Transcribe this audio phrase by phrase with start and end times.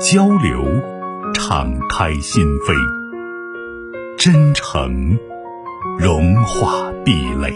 [0.00, 0.62] 交流，
[1.32, 2.74] 敞开心扉；
[4.18, 5.18] 真诚，
[5.98, 7.52] 融化壁垒。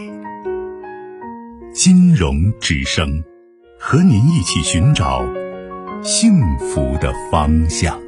[1.73, 3.23] 金融之声，
[3.79, 5.23] 和您一起寻找
[6.03, 8.01] 幸福的方向。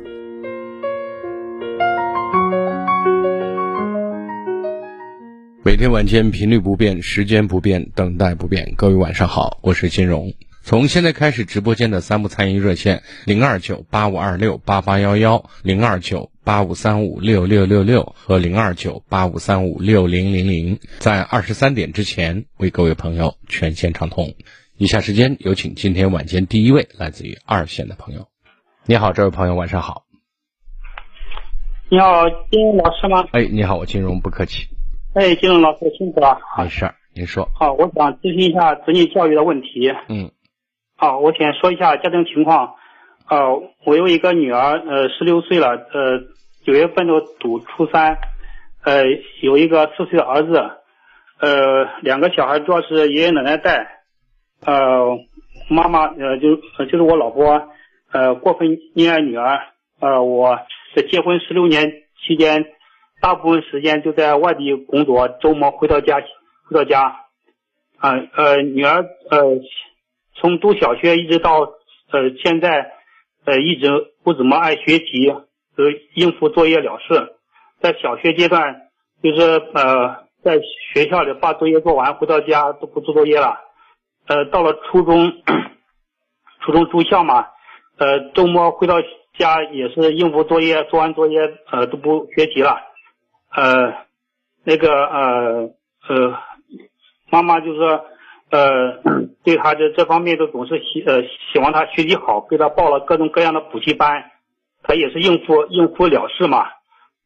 [5.63, 8.73] 每天晚间频率不变，时间不变，等待不变。
[8.75, 10.33] 各位晚上好，我是金融。
[10.69, 24.35] 从现在开始，直播间的三部参与热线零二九八五二六八八幺幺、零二九八五三五六六六六和零二九八五三五六零零零，在二十三点之前为各位朋友全线畅通。
[24.77, 28.29] 以下时间有请今天晚间第一位来自于二线的朋友。
[28.85, 30.03] 你好，这位朋友，晚上好。
[31.89, 33.27] 你好，金融老师吗？
[33.33, 34.69] 哎，你好，我金融不客气。
[35.15, 36.39] 哎，金融老师辛苦了。
[36.59, 37.49] 没事儿，您说。
[37.55, 39.89] 好，我想咨询一下子女教育的问题。
[40.11, 40.31] 嗯。
[41.01, 42.75] 好，我先说一下家庭情况。
[43.31, 46.19] 呃，我有一个女儿，呃，十六岁了，呃，
[46.67, 48.19] 九月份都读初三，
[48.83, 49.05] 呃，
[49.41, 50.59] 有一个四岁的儿子，
[51.39, 54.01] 呃，两个小孩主要是爷爷奶奶带，
[54.67, 55.17] 呃，
[55.71, 57.69] 妈妈呃就就是我老婆，
[58.11, 59.61] 呃，过分溺爱女儿，
[60.01, 60.59] 呃，我
[60.97, 61.93] 在结婚十六年
[62.27, 62.67] 期间，
[63.21, 66.17] 大部分时间就在外地工作，周末回到家
[66.69, 67.21] 回到家，
[67.99, 69.61] 啊呃，女儿呃。
[70.41, 71.61] 从读小学一直到
[72.13, 72.93] 呃现在，
[73.45, 73.89] 呃一直
[74.23, 77.35] 不怎么爱学习，呃应付作业了事。
[77.81, 78.89] 在小学阶段，
[79.21, 79.41] 就是
[79.75, 80.61] 呃在
[80.93, 83.59] 学校里把作业做完，回到家都不做作业了。
[84.29, 85.33] 呃到了初中，
[86.61, 87.47] 初中住校嘛，
[87.99, 89.01] 呃周末回到
[89.37, 91.41] 家也是应付作业，做完作业
[91.73, 92.79] 呃都不学习了。
[93.53, 93.93] 呃
[94.63, 95.71] 那个呃
[96.09, 96.39] 呃
[97.29, 98.05] 妈妈就说。
[98.51, 99.03] 呃，
[99.45, 101.23] 对他的这方面都总是希呃
[101.53, 104.31] 希望他学习好，给他报了各种各样的补习班，
[104.83, 106.67] 他也是应付应付了事嘛。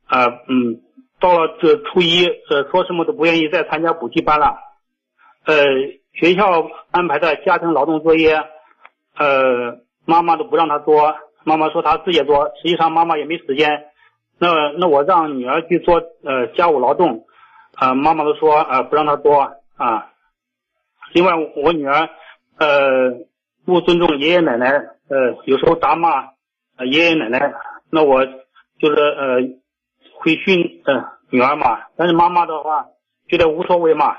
[0.07, 0.81] 啊嗯，
[1.21, 4.57] 到了这初一，呃说什么都不愿意再参加补习班了。
[5.47, 5.55] 呃，
[6.13, 8.35] 学校安排的家庭劳动作业，
[9.17, 13.85] 呃妈妈都不让他做，妈妈说他自己做，实际上妈妈也没时间。
[14.39, 17.27] 那那我让女儿去做呃家务劳动，
[17.77, 20.09] 啊妈妈都说啊不让他做啊。
[21.13, 22.09] 另外，我女儿，
[22.59, 23.13] 呃，
[23.67, 24.71] 不尊重爷爷奶奶，
[25.09, 26.31] 呃，有时候打骂
[26.91, 27.53] 爷爷奶奶，
[27.91, 28.25] 那我
[28.79, 29.37] 就是呃，
[30.15, 31.81] 会训呃女儿嘛。
[31.97, 32.87] 但是妈妈的话
[33.29, 34.17] 觉得无所谓嘛，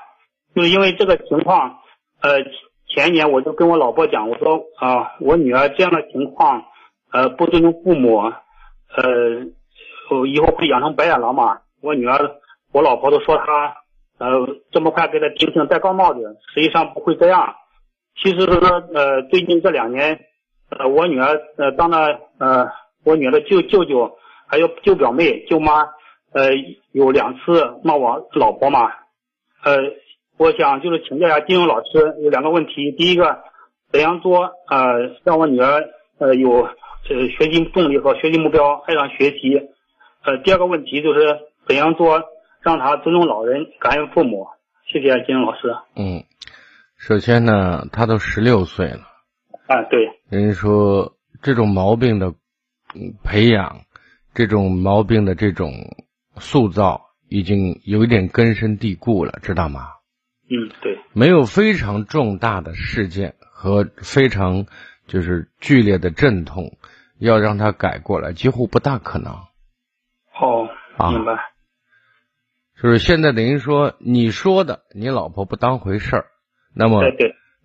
[0.56, 1.80] 就是因为这个情况，
[2.22, 2.44] 呃，
[2.88, 6.64] 前年我就跟我老婆讲，我说啊，我女儿这样的情况，
[7.12, 9.46] 呃，不尊重父母，呃，
[10.28, 11.60] 以后会养成白眼狼嘛。
[11.82, 12.36] 我女儿，
[12.72, 13.78] 我老婆都说她。
[14.20, 17.56] 呃，这么快给他提醒戴高帽子，实际上不会这样。
[18.16, 20.20] 其实是说，呃，最近这两年，
[20.70, 22.70] 呃，我女儿呃当了呃
[23.04, 25.82] 我女儿的舅舅舅，还有舅表妹、舅妈，
[26.32, 26.52] 呃，
[26.92, 28.92] 有两次骂我老婆嘛。
[29.64, 29.78] 呃，
[30.38, 32.92] 我想就是请教一下金融老师，有两个问题。
[32.92, 33.40] 第一个，
[33.92, 39.70] 怎样做呃让我女儿呃有呃学习动力和学习目标，爱上学习？
[40.24, 42.24] 呃，第二个问题就是怎样做？
[42.64, 44.48] 让他尊重老人，感恩父母。
[44.88, 45.76] 谢谢金老师。
[45.96, 46.24] 嗯，
[46.98, 49.02] 首先呢，他都十六岁了。
[49.68, 50.22] 啊，对。
[50.30, 52.34] 人家说这种毛病的
[53.24, 53.82] 培养，
[54.34, 55.72] 这种毛病的这种
[56.38, 59.90] 塑造，已经有一点根深蒂固了，知道吗？
[60.50, 60.98] 嗯，对。
[61.12, 64.66] 没有非常重大的事件和非常
[65.06, 66.78] 就是剧烈的阵痛，
[67.20, 69.34] 要让他改过来，几乎不大可能。
[70.40, 70.70] 哦，
[71.12, 71.53] 明白。
[72.84, 76.26] 就是现在等于说你说的，你老婆不当回事儿，
[76.76, 77.02] 那么，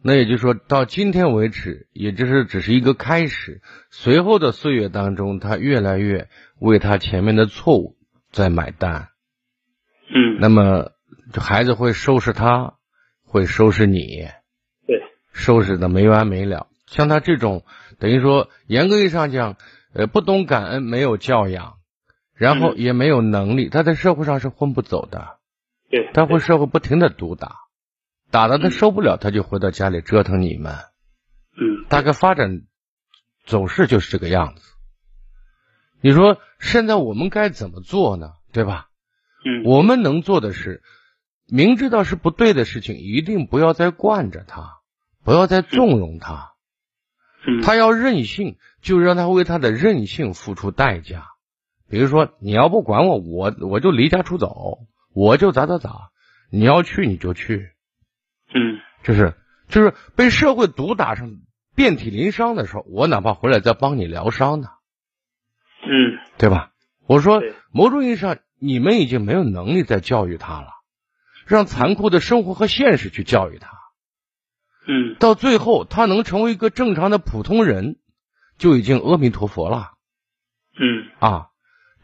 [0.01, 3.61] 那也就是说到今天为止，也就是只是一个开始。
[3.91, 6.29] 随后的岁月当中，他越来越
[6.61, 7.97] 为他前面的错误
[8.31, 9.09] 在买单。
[10.09, 10.93] 嗯，那么
[11.35, 12.75] 孩子会收拾他，
[13.25, 14.29] 会收拾你，
[14.87, 16.69] 对，收拾的没完没了。
[16.87, 17.65] 像他这种，
[17.99, 19.57] 等于说严格意义上讲，
[19.95, 21.78] 呃，不懂感恩，没有教养。
[22.39, 25.39] 然后也没有能力，他在社会上是混不走的。
[25.91, 27.57] 对，他会社会不停的毒打，
[28.31, 30.75] 打的他受不了，他就回到家里折腾你们。
[31.57, 32.63] 嗯，大概发展
[33.45, 34.63] 走势就是这个样子。
[36.01, 38.33] 你说现在我们该怎么做呢？
[38.53, 38.89] 对吧？
[39.45, 40.83] 嗯，我们能做的是，
[41.49, 44.79] 明知道是不对的事情，一定不要再惯着他，
[45.25, 46.53] 不要再纵容他。
[47.47, 51.27] 嗯，他要任性，就让他为他的任性付出代价。
[51.89, 54.81] 比如说，你要不管我，我我就离家出走，
[55.15, 56.11] 我就咋咋咋。
[56.51, 57.73] 你要去你就去，
[58.55, 59.35] 嗯，就是
[59.69, 61.43] 就是被社会毒打成
[61.75, 64.69] 遍体鳞伤的时候，我哪怕回来再帮你疗伤呢，
[65.83, 66.73] 嗯，对吧？
[67.07, 70.69] 我说，某种意义上，你们已经没有能力再教育他了，
[71.47, 73.71] 让残酷的生活和现实去教育他。
[74.87, 77.97] 嗯，到最后，他能成为一个正常的普通人，
[78.57, 79.93] 就已经阿弥陀佛了
[80.79, 81.49] 嗯，啊。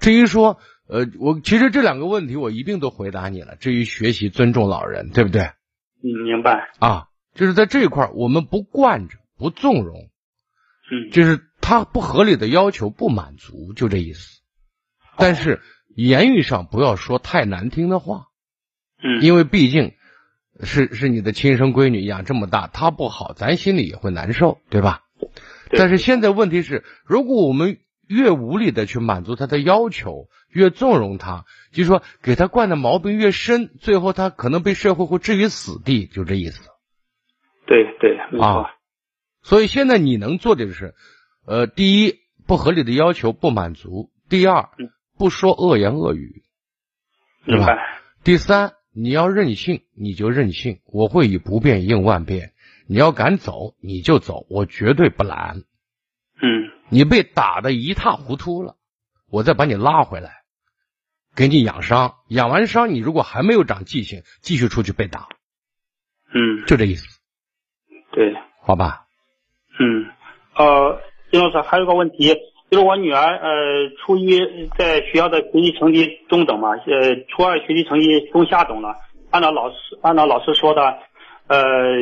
[0.00, 3.56] 至于说，呃，我其实这两个问题我一并都回答你了。
[3.56, 6.70] 至于学习尊重老人，对不对嗯，明白。
[6.78, 7.08] 啊？
[7.34, 10.08] 就是在这一块，我们不惯着，不纵容，
[10.92, 14.40] 嗯，就是他不合理的要求不满足，就这意思。
[15.16, 15.60] 但是
[15.96, 18.26] 言语上不要说太难听的话，
[19.02, 19.94] 嗯，因为毕竟
[20.62, 25.00] 是是你的亲生闺女，养这么大，她不好，咱心里也会难受，对吧？
[25.70, 27.78] 对但是现在问题是，如果我们
[28.08, 36.68] 越无理的去满足他的要求，越纵容他，就是说给他惯的毛病越深，最后他可能被社会会置于死地，就这意思
[37.66, 38.46] 对对，没错。
[38.46, 38.70] 啊。
[39.42, 40.94] 所以现在你能做的就是，
[41.46, 46.42] 呃，第一，不合理的要求不满足；第二嗯，不说恶言恶语；
[47.44, 48.00] 对吧明白。
[48.22, 52.52] 第三，你要任性，你就任性，我会以不变应万变。
[52.86, 55.62] 你要敢走，你就走，我绝对不拦。
[56.40, 58.76] 嗯，你被打的一塌糊涂了，
[59.30, 60.42] 我再把你拉回来，
[61.34, 62.14] 给你养伤。
[62.28, 65.28] 养完伤，你如果还没有长记性，继续出去被打，
[66.32, 67.06] 嗯，就这意思，
[68.12, 68.34] 对。
[68.60, 69.06] 好吧？
[69.78, 70.06] 嗯，
[70.56, 71.00] 呃，
[71.30, 72.34] 金老师还有个问题，
[72.70, 74.38] 就是我女儿呃初一
[74.78, 78.96] 在学校的学习成绩中等嘛，呃初二学习成绩中下等了，
[79.30, 80.98] 按照老师按照老师说的，
[81.48, 81.98] 呃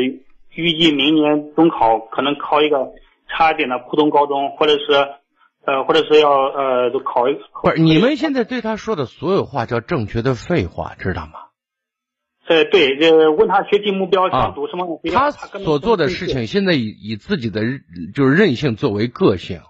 [0.55, 2.93] 预计明年中考可能考一个
[3.33, 4.93] 差一点的普通高中，或者是
[5.65, 11.33] 呃或者是要呃就考一不是，你们现在对他说的所有话叫正确的废话，知道吗？
[12.49, 17.63] 呃对呃问他学习目标啊想读什么学校，他他所做的事情，现在以以自己的
[18.15, 19.61] 就是任性作为个性。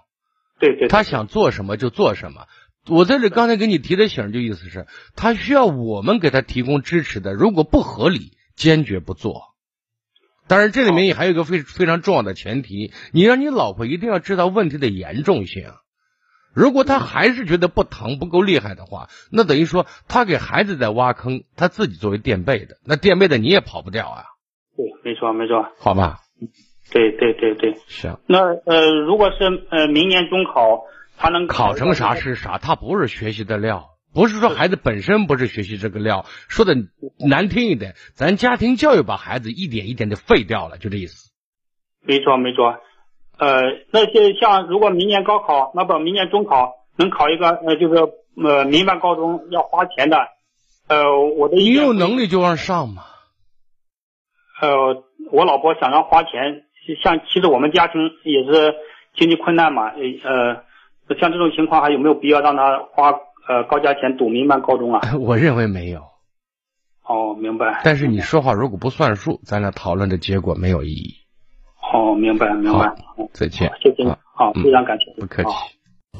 [0.59, 2.47] 对对，他想做什么就做什么。
[2.89, 9.52] 我在这刚才给你提的醒，就意思是，他需要我们给他提供支持的，如果不合理，坚决不做。
[10.47, 15.71] 当然，这里面也还有一个非非常重要的前提，你让你老婆一定要知道问题的严重性。
[16.53, 24.23] 如果她还是觉得不疼不够厉害的话，那等于说她给孩子在挖坑，她自己作为垫背的，那垫背的你也跑不掉啊，
[24.75, 26.19] 对没错没错，好吧？
[26.91, 27.75] 对对对对。
[27.87, 30.83] 行，那呃，如果是呃明年中考，
[31.17, 33.92] 他能考成啥是啥，他不是学习的料。
[34.13, 36.75] 不是说孩子本身不是学习这个料，说的
[37.19, 41.31] 难听一点，咱家庭教育把孩子一点一点的废掉了，就这意思。
[42.01, 42.77] 没错没错，
[43.37, 43.61] 呃，
[43.91, 47.95] 那些像如果明年高考，那不明年中考能考一个呃就是
[48.35, 50.17] 呃民办高中要花钱的，
[50.87, 53.03] 呃，我的你有能力就让上嘛。
[54.61, 56.65] 呃，我老婆想让花钱，
[57.01, 58.75] 像其实我们家庭也是
[59.15, 60.63] 经济困难嘛，呃，
[61.19, 63.11] 像这种情况还有没有必要让他花
[63.47, 65.01] 呃高价钱读民办高中啊？
[65.19, 66.01] 我认为没有，
[67.07, 67.81] 哦，明白。
[67.83, 71.13] 但是你说话如果不算数，咱俩讨论的结果没有意义。
[71.93, 72.87] 哦，明白明白。
[72.87, 72.95] 好
[73.33, 74.03] 再见，谢谢
[74.35, 75.21] 好，嗯非常感谢。
[75.21, 75.49] 不客气。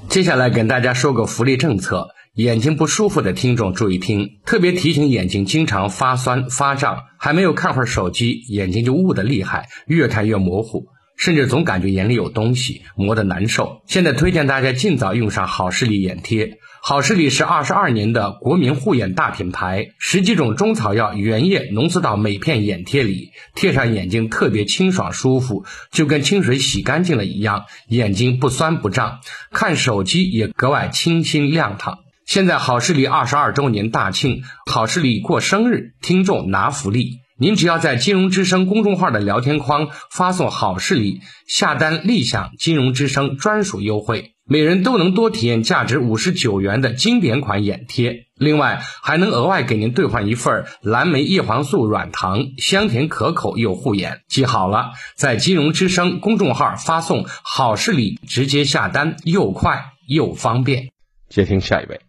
[0.10, 10.88] 接下来跟大家说个福利政策，眼睛不舒服的听众注意听，特别提醒眼睛经常发酸发胀，还没有看会儿手机，眼睛就雾的厉害，越看越模糊。
[11.18, 13.82] 甚至总感觉眼里有东西，磨得难受。
[13.88, 16.58] 现在推荐大家尽早用上好视力眼贴。
[16.86, 32.00] 好视力是二十二年的国民护眼大品牌，十几种中草药原液浓缩到每片眼贴里，贴上眼睛特别清爽舒服，就跟清水洗干净了一样，眼睛不酸不胀，看手机也格外清新亮堂。
[32.26, 37.23] 现在好视力二十二周年大庆，好视力过生日，听众拿福利。
[37.40, 54.22] 您只要在金融之声公众号的聊天框发送“好视力”，下单立享金融之声专属优惠，每人都能多体验价值五十九元的经典款眼贴，另外还能额外给您兑换一份蓝莓叶黄素软糖，香甜可口又护眼。
[54.28, 60.92] 记好了，在金融之声公众号发送“好视力”，直接下单，又快又方便。
[61.30, 62.02] 接听下一位，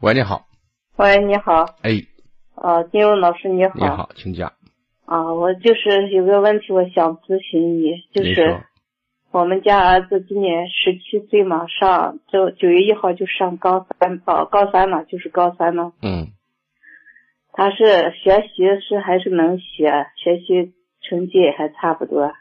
[0.00, 0.46] 喂，你好，
[0.96, 2.02] 喂，你好，哎，
[2.56, 3.72] 呃，金融老师你好。
[3.76, 4.52] 你好，请讲。
[5.04, 8.60] 啊，我就是有个问题，我想咨询你，就是，
[9.30, 15.92] 我们家儿子今年十七岁嘛，上就九月一号就上高三，哦，高三了，就是高三了。
[16.02, 16.28] 嗯
[17.54, 22.32] 他是学习是还是能学，学习成绩也还差不多，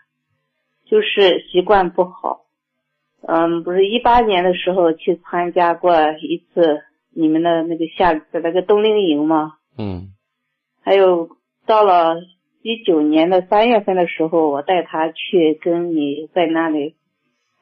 [0.86, 2.46] 就是习惯不好。
[3.28, 6.82] 嗯，不是一八年的时候去参加过一次
[7.14, 9.56] 你们的那个夏的那个冬令营吗？
[9.78, 10.14] 嗯
[10.82, 11.30] 还有
[11.66, 12.16] 到了
[12.62, 16.96] 一九年的三月份的时候，我带他去跟你在那里，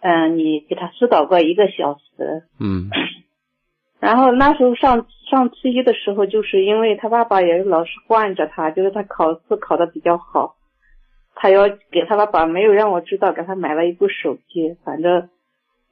[0.02, 2.44] 嗯、你给他疏导过一个小时。
[2.60, 2.90] 嗯
[4.00, 10.56] 然后那时候上上初一的时候，就是因为他爸爸也是老是惯着他，就是他考试考得比较好，
[11.36, 14.78] 他要给他爸爸没有让我知道，给他买了一部手机。
[14.86, 15.30] 反正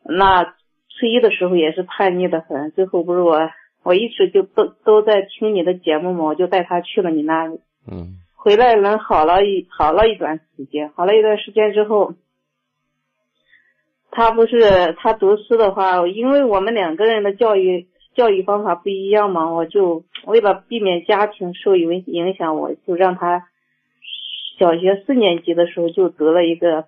[0.06, 3.50] 那初一的时候也是叛逆的很，最后不是我
[3.84, 7.60] 我一直就都都在听你的节目嘛，我就带他去了你那里。
[7.92, 12.14] 嗯回来能好了一好了一段时间，好了一段时间之后，
[14.10, 23.48] 他不是他读书的话，因为我们两个人的教育教育方法不一样嘛，我就为了避免家庭受影影响，我就让他
[24.58, 26.86] 小学四年级的时候就读了一个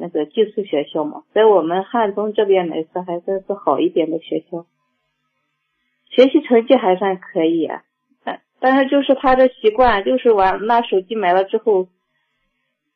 [0.00, 4.66] 那个寄宿学校嘛，在我们汉中这边来说还算是好一点的学校，
[6.10, 7.68] 学习成绩还算可以、
[8.60, 11.88] 但但是就是他的习惯，就是玩那手机买了之后，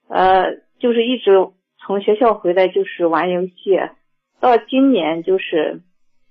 [0.09, 1.33] 呃，就是一直
[1.79, 3.79] 从学校回来就是玩游戏，
[4.41, 5.83] 到今年就是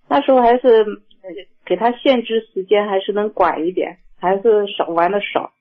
[0.08, 1.30] 那时候还是呃
[1.66, 5.52] 给他限制时间，还是能管一点，还是少玩的少。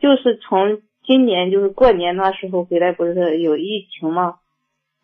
[0.00, 4.36] 就是从今年就是过年那时候回来，不是有疫情嘛，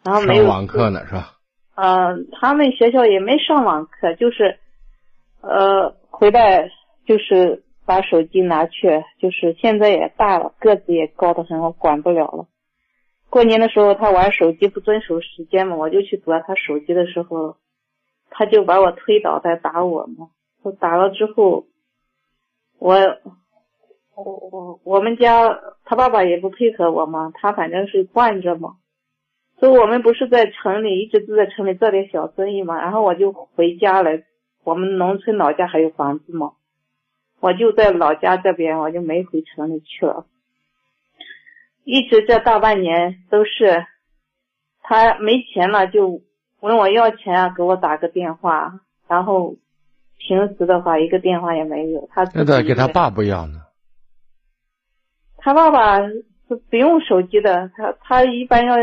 [0.05, 1.33] 然后没网课呢是吧？
[1.77, 4.59] 嗯，他们学校也没上网课，就是，
[5.41, 6.71] 呃，回来
[7.05, 12.47] 就是把手机拿去，就是现在也大了，个子也高得很，我管不了了。
[13.31, 17.57] 过年的时候他玩手机不遵守时间嘛，我就去夺他手机的时候，
[18.31, 20.29] 他就把我推倒在打我嘛。
[20.63, 21.67] 我打了之后，
[22.79, 22.95] 我
[24.15, 28.77] 我我我们家他爸爸也不配合我嘛，他反正是惯着嘛。
[29.59, 32.81] 所以我们不是在城里，一直都在城里做点小生意嘛。
[32.81, 34.11] 然后我就回家了，
[34.65, 36.53] 我们农村老家还有房子嘛，
[37.45, 40.25] 我就在老家这边，我就没回城里去了。
[41.85, 43.85] 一直这大半年都是
[44.81, 46.23] 他没钱了就
[46.61, 49.57] 问我要钱啊，给我打个电话，然后
[50.17, 52.09] 平时的话一个电话也没有。
[52.11, 53.61] 他自那己咋给他爸不要呢？
[55.37, 58.75] 他爸爸是不用手机的，他他一般要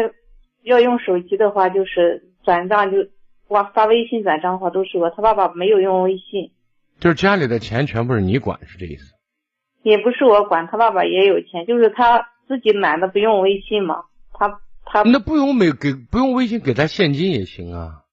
[0.61, 2.97] 要用手机的话，就是转账就
[3.47, 6.51] 哇发微信转账的话都是我，他爸爸没有用微信，
[7.01, 9.13] 就是家里的钱全部是你管，是这意思？
[9.81, 18.03] 也不是我管，他爸爸也有钱，就是他自己懒得不用微信嘛，他他那不用没给不用微信给他现金也行啊。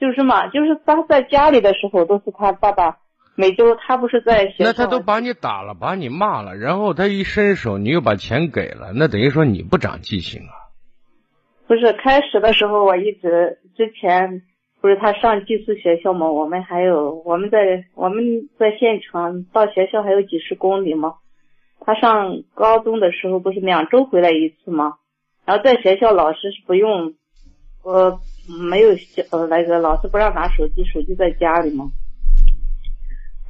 [0.00, 2.96] 就是嘛，就是他在家里的时候都是他爸爸
[3.34, 10.56] 每周他不是在那他都把你打了，把你骂了，然后他一伸手，你又把钱给了，那等于说你不长记性啊。
[11.66, 14.42] 不是开始的时候，我一直之前
[14.80, 21.16] 不是他上寄宿学校嘛，我们还有我们在我们在县城到学校还有几十公里嘛。
[21.80, 24.94] 他上高中的时候不是两周回来一次吗？
[25.44, 27.14] 然后在学校老师是不用，
[27.82, 28.20] 呃，
[28.68, 28.90] 没有
[29.32, 31.90] 呃那个老师不让拿手机，手机在家里嘛。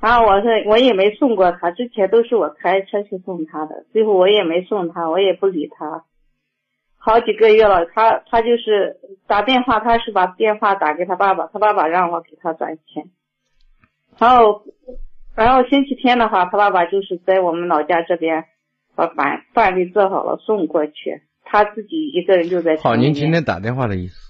[0.01, 6.05] 然后我是我也没送过他，之前都是我开车去送他的，最后我也没送他，我也不理他。
[7.03, 13.11] 好几个月了，他他就是打电话，他是把电话打给他爸爸，他爸爸让我给他转钱。
[14.19, 14.65] 然后，
[15.35, 18.45] 然后星期天的话，他爸爸就是在我们老家这边
[18.95, 22.97] 把饭饭给做好了送过去，他自己一个人就在好。
[22.97, 24.21] 您今天打电话的意思？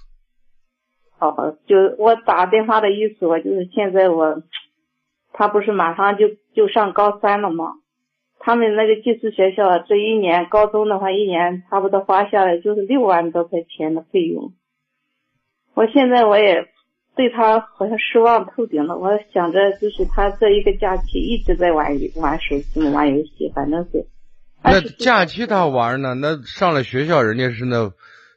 [1.19, 4.41] 好好，就我打电话的意思，我就是现在我，
[5.33, 7.73] 他不是马上就就上高三了吗？
[8.43, 14.53] 他们那个寄宿学校这一年高中的话，一年差不多花下来就是六万多块钱的费用。
[15.73, 16.67] 我现在我也
[17.15, 18.97] 对他好像失望透顶了。
[18.97, 24.07] 我想着就是他这一个假期一直在玩玩手机玩游戏，反正是。
[24.63, 26.13] 那假期他玩呢？
[26.13, 27.91] 那上了学校，人家是那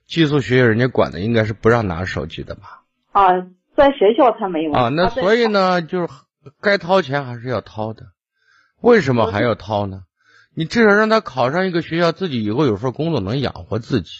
[0.06, 2.82] 寄宿学校，人家管的应该是不让拿手机的吧？
[3.12, 3.46] 啊，
[3.76, 6.08] 在学校他没玩啊，那所以呢，就是
[6.60, 8.13] 该掏钱还是要掏的。
[8.84, 10.02] 为什么还要掏呢？
[10.54, 14.10] 你至少让他考上一个学校，自己以后有份工作能养活自己。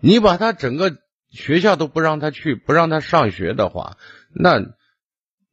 [0.00, 0.96] 你把他整个
[1.30, 3.96] 学校都不让他去，不让他上学的话，
[4.32, 4.60] 那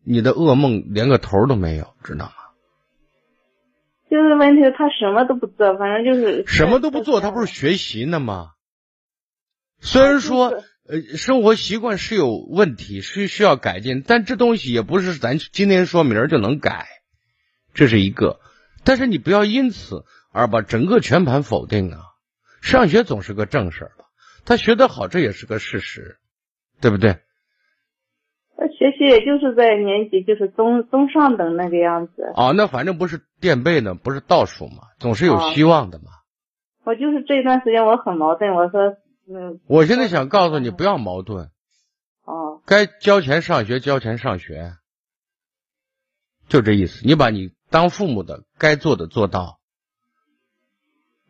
[0.06, 2.34] 你的噩梦连个头都没有，知道吗？
[4.10, 8.52] 就是问题，他什么都不做，反正就是什么都不做，他不是学习呢吗？
[9.80, 16.86] 虽然说呃，生活习惯是有问题，是需要改进，但这东西也不是咱今天说明儿就能改，
[17.74, 18.40] 这是一个。
[18.84, 22.00] 但是你不要因此而把整个全盘否定啊！
[22.62, 24.06] 上学总是个正事儿吧？
[24.46, 26.18] 他学得好，这也是个事实，
[26.80, 27.20] 对不对？
[28.56, 32.32] 他学习也就是在年级就是中中上等那个样子。
[32.36, 36.06] 哦，那反正不是垫背呢，不是倒数嘛，总是有希望的嘛。
[36.84, 38.98] 我就是这段时间我很矛盾，我说
[39.28, 39.60] 嗯。
[39.68, 41.50] 我现在想告诉你，不要矛盾。
[42.26, 42.62] 哦。
[42.66, 44.74] 该交钱上学，交钱上学，
[46.48, 47.06] 就这意思。
[47.06, 49.60] 你把你当父母的该做的做到。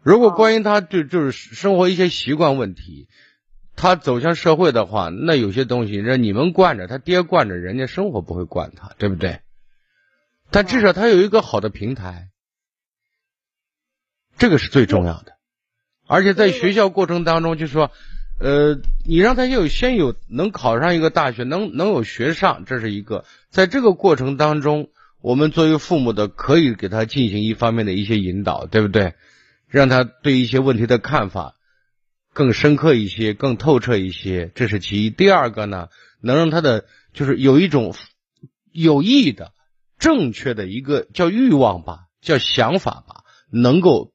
[0.02, 3.08] 如果关于他就就是生活一些习惯问题，
[3.76, 9.42] 他走向社会的话，那有些东西让你们惯着，他爹惯着，人家生活不会惯他，对不对？
[10.50, 12.30] 但至少他有一个好的平台，
[14.38, 15.38] 这个是最重要的。
[16.08, 17.92] 而且在学校过程当中，就说，
[18.40, 23.24] 呃，你让他有先有能考上一个大学，能能有学上，这是一个。
[23.50, 24.90] 在这个过程当中，
[25.22, 29.14] 我们作为父母的可以给他进行一方面的一些引导，对不对？
[29.68, 31.56] 让他对一些问题的看法
[32.34, 35.10] 更深刻一些，更透彻一些，这是其一。
[35.10, 35.88] 第二个呢，
[36.22, 37.94] 能让他的就是有一种
[38.72, 39.54] 有益的、
[39.98, 44.12] 正确的一个叫欲望吧，叫想法吧，能够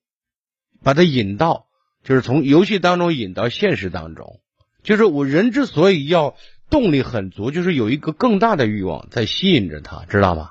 [0.83, 1.67] 把他引到。
[2.05, 4.41] 就是从游戏当中引到现实当中，
[4.85, 6.37] 就是我人之所以要
[6.71, 10.51] 动力很足，就是有一个更大的欲望在吸引着他，知道吗？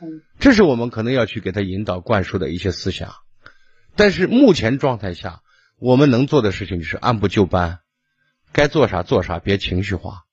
[0.00, 3.10] 嗯，这是我们可能要去给他引导灌输的一些思想。
[3.96, 5.40] 但是目前状态下，
[5.80, 7.80] 我们能做的事情就是按部就班，
[8.52, 10.24] 该做啥做啥，别情绪化。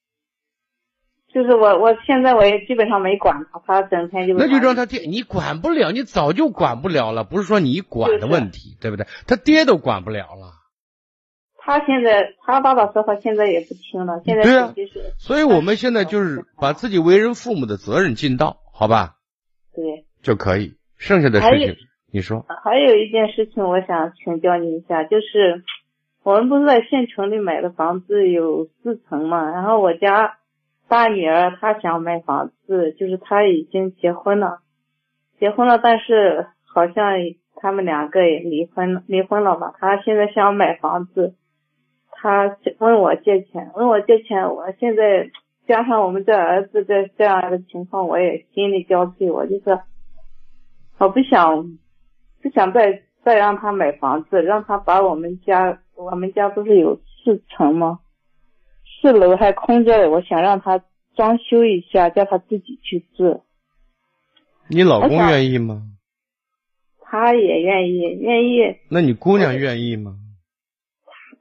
[1.34, 9.06] 就是我，我现在我也基本上没管他，他整天就那就让他爹，你管不了，你早就管不了了，不是说你管的问题，对不对？
[9.28, 10.54] 他爹都管不了了。
[11.58, 14.22] 他现在，他爸爸说话现在也不听了。
[14.24, 14.74] 现在对啊，
[15.18, 19.16] 所以我们现在就是把自己为人父母的责任尽到，好吧？
[19.76, 20.76] 对，就可以。
[20.98, 21.76] 剩下的事情，
[22.12, 22.46] 你说。
[22.64, 25.64] 还有一件事情，我想请教你一下，就是
[26.24, 29.52] 我们不是在县城里买的房子有四层嘛？
[29.52, 30.38] 然后我家
[30.88, 34.60] 大女儿她想买房子，就是她已经结婚了，
[35.40, 37.14] 结婚了，但是好像
[37.56, 39.74] 他们两个也离婚离婚了吧？
[39.80, 41.36] 她现在想买房子。
[42.18, 45.30] 他问我借钱，问我借钱，我现在
[45.68, 49.32] 加上我们这儿子这这样的情况，我也心力交瘁。
[49.32, 49.80] 我就是，
[50.98, 51.78] 我不想，
[52.42, 58.00] 不想再再让他买房子，让他把我们家，我们家不是有四层吗？
[59.02, 60.84] 四楼还空着，我想让他
[61.16, 63.44] 装修一下，叫他自己去住。
[64.68, 65.84] 你老公愿意吗？
[67.02, 68.78] 他也愿意，愿意。
[68.90, 70.18] 那你姑娘愿意吗？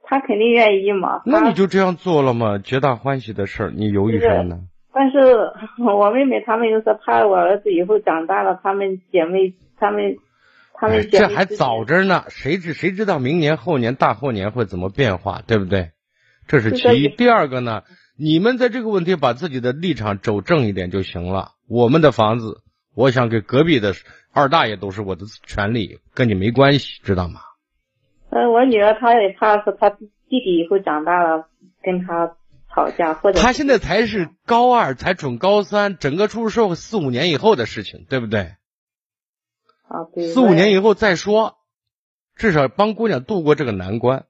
[0.07, 1.21] 他肯定愿意嘛？
[1.25, 4.59] 那你就这样做了嘛，皆大欢喜的事儿，你犹豫什么呢？
[4.93, 5.17] 但是
[5.83, 10.17] 我妹妹他们又说怕我儿子以后长大了，他们姐妹他们
[10.73, 15.91] 他们这还早着呢，谁知谁知道明年后年大后年会怎么变化，对不对？
[16.47, 17.07] 这是其一。
[17.09, 17.81] 第二个呢，
[18.17, 21.53] 你们在这个问题把自己的立场走正一点就行了。
[21.67, 22.61] 我们的房子，
[22.95, 23.93] 我想给隔壁的
[24.31, 27.39] 二大爷都是我的权利，跟你没关系，知道吗？
[28.35, 31.47] 嗯，我女儿她也怕是她弟弟以后长大了
[31.81, 32.35] 跟她
[32.73, 38.41] 吵架，或者她现在才是高二，才准高三，整个出入社会四五年以后的事情，对不对？
[39.87, 40.25] 啊，对。
[40.25, 41.55] 四五年以后再说，
[42.35, 44.25] 至少帮姑娘度过这个难关，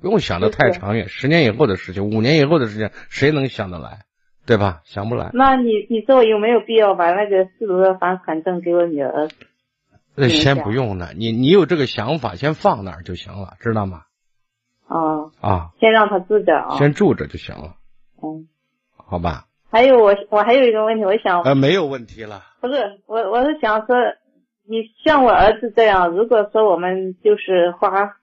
[0.00, 1.08] 不用想的太长远。
[1.08, 4.04] 十年以后的事情，五年以后的事情，谁能想得来？
[4.46, 4.82] 对吧？
[4.84, 5.30] 想不来。
[5.34, 9.28] 那你你说有没有必要把那个四楼的房产证给我女儿？
[10.26, 14.02] 那先不用了，你你有这个想法，先放那儿就行了，知道吗？
[14.86, 17.76] 啊啊，先让他住着啊，先住着就行了。
[18.22, 18.48] 嗯，
[18.96, 19.46] 好吧。
[19.70, 22.42] 还有我我还有一个问题，我想呃没有问题了。
[22.60, 23.96] 不是我我是想说，
[24.68, 28.16] 你像我儿子这样，如果说我们就是花，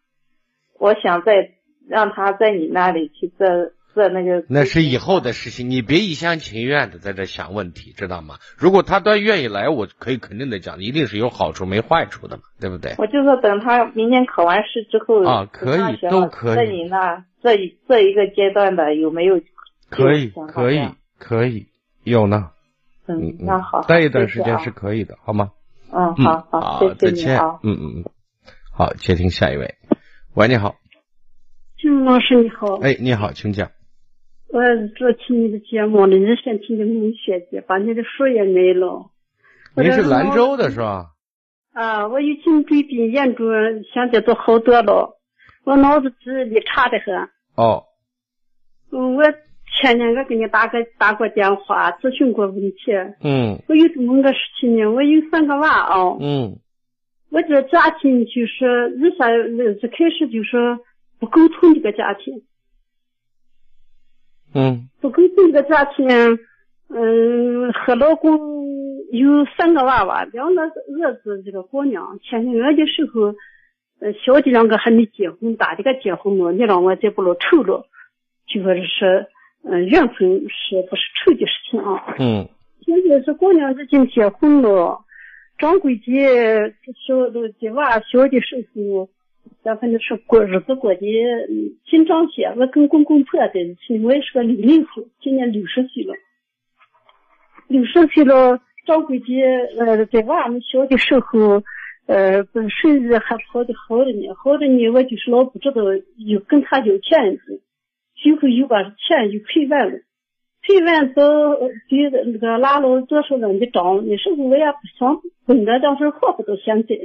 [0.77, 1.51] 我想再
[1.87, 3.73] 让他在你那里去这。
[4.09, 8.35] 那个那是以后的事情，你别一厢情愿的在这想问题，知道吗？
[8.57, 12.95] 如果他都愿意来，我可以肯定的讲，一定是有好处没坏处的嘛，对不对？
[12.97, 16.55] 我就说等他明年考完试之后啊，可以都可以。
[16.55, 19.41] 在你那这一这一个阶段的有没有？
[19.89, 21.67] 可以可以可以
[22.03, 22.51] 有呢。
[23.07, 25.51] 嗯，那好，待一段时间是可以的，好吗？
[25.93, 28.05] 嗯，好好，谢谢你嗯嗯嗯，
[28.73, 29.75] 好，接听下一位。
[30.33, 30.75] 喂，你好。
[31.81, 32.75] 金老师你好。
[32.81, 33.71] 哎，你好，请讲。
[34.49, 34.61] 我
[34.95, 39.11] 做听你的节目的，日先听的没学姐，把你的书也买了。
[39.75, 41.07] 你是兰州的是吧？
[41.73, 43.45] 啊，我有颈椎病严重，
[43.93, 45.19] 现在都好多了。
[45.63, 47.13] 我脑子记忆力差的很。
[47.55, 47.83] 哦，
[48.91, 49.23] 嗯，我
[49.79, 52.93] 前年我给你打个打过电话咨询过问题。
[53.21, 56.17] 嗯我有这么个事情呢，我有三个娃啊。
[56.19, 56.57] 嗯
[57.29, 60.79] 我这家庭就是日下日子开始就是
[61.19, 62.41] 不沟通这个家庭，
[64.53, 66.07] 嗯不沟通这个家庭，
[66.89, 68.37] 嗯，和老公
[69.11, 73.35] 有三个娃娃，两个儿子这个姑娘，前年的时候，
[73.99, 77.85] 呃，小的两个还没结婚，大的个结婚了，你让我再不能愁了，
[78.47, 79.27] 就说是，
[79.63, 82.15] 嗯、缘分是不是愁的事情啊？
[82.19, 82.47] 嗯
[82.85, 85.01] 现在是姑娘已经结婚了，
[85.57, 86.73] 张桂姐
[87.05, 89.09] 小的娃小的时候，
[89.63, 90.99] 咱反正是过日子过的
[91.89, 92.53] 紧张些。
[92.57, 96.13] 我跟公公婆在一起，我也是个六零后，今年六十岁了。
[97.67, 99.25] 六十岁了，掌柜的
[99.79, 101.63] 呃在娃们小的时候，
[102.05, 105.81] 呃不是身还跑的好的呢，好的呢我就是老不知道
[106.17, 107.37] 又跟他要钱，
[108.15, 109.99] 最后又把钱又赔完了。
[110.63, 111.23] 赔完到
[111.87, 116.95] 给那个拉了多少人的账，那时候我也不想本来，当时活不到现在。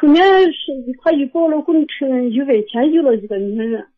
[0.00, 3.88] 后面是他又报了工程，又外迁有了一个女人，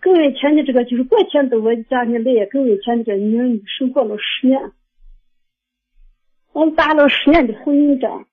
[0.00, 4.70] 跟外迁的这个就是过钱到我家里来，跟外钱这女人生活了十年，
[6.52, 8.26] 我们打了十年的婚姻证。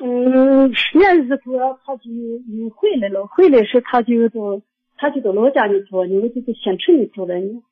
[0.00, 4.60] 嗯，十年之后他就又回来了，回来时他就到
[4.98, 7.62] 他就到老家里住，呢，我就在县城里住了呢。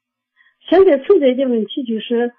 [0.68, 2.32] 现在存在的问题就是，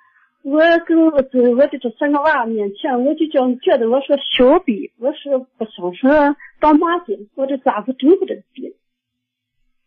[0.47, 8.73] 我跟我这我的这三个娃面前，我就叫觉得我是小辈，我是不想说当妈的，我这咋不挣不着笔，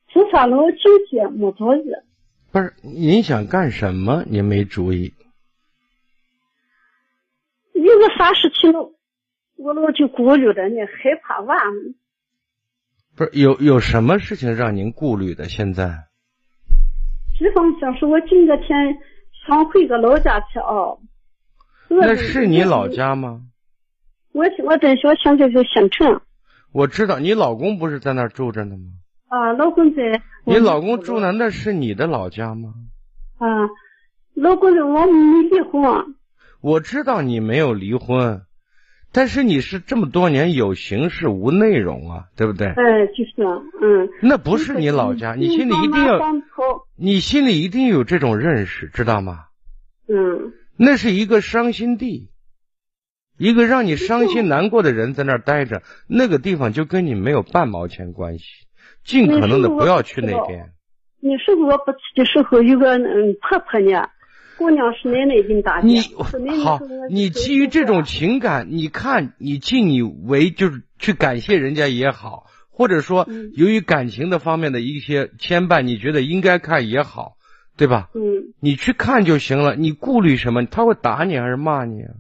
[0.09, 2.03] 做啥老纠结没作业。
[2.53, 4.23] 不是，您想干什么？
[4.29, 5.15] 您没主意。
[7.73, 8.93] 有个啥事情了，
[9.57, 11.95] 我老就顾虑着呢，害怕娃们。
[13.17, 15.49] 不是有有什么事情让您顾虑的？
[15.49, 16.05] 现在
[17.39, 18.99] 比方像是我今个天
[19.47, 20.97] 想回个老家去啊。
[21.89, 22.87] 那是你老？
[22.89, 23.43] 家吗？
[24.33, 26.21] 我我在小现在在县城
[26.73, 28.93] 我知道，你老公不是在那儿住着呢吗？
[29.29, 30.23] 啊，老公在。
[30.45, 32.73] 你老公住那，那是你的老家吗？
[33.39, 33.69] 啊，
[34.35, 36.05] 老公的我们没离婚啊。
[36.61, 38.43] 我知道你没有离婚，
[39.13, 42.69] 但是你是这么多年有形式无内容啊，对不对？
[42.69, 44.09] 哎，就是啊，嗯。
[44.23, 46.21] 那不是你老家，你心里一定要，
[46.97, 49.47] 你心里一定有这种认识，知道吗？
[50.09, 50.53] 嗯。
[50.77, 52.31] 那是一个伤心地，
[53.37, 58.45] 一个让你伤心难过的人在那儿待着，那个地方就跟你没有半毛钱关系，
[59.05, 60.71] 尽可能的不要去那边。
[61.21, 64.09] 那时候我不去的时候，有个嗯婆婆呢，
[64.61, 65.89] 姑娘是奶奶给你打的。
[65.89, 66.01] 你
[66.63, 77.37] 好，你基于这种情感，你看你尽你为就是去感谢人家也好，或者说由于感情的方面的一些牵绊，你觉得应该看也好，
[77.79, 78.11] 对吧？
[78.15, 78.53] 嗯。
[78.61, 80.67] 你去看就行了，你顾虑什么？
[80.67, 82.13] 他会打你还是骂你啊？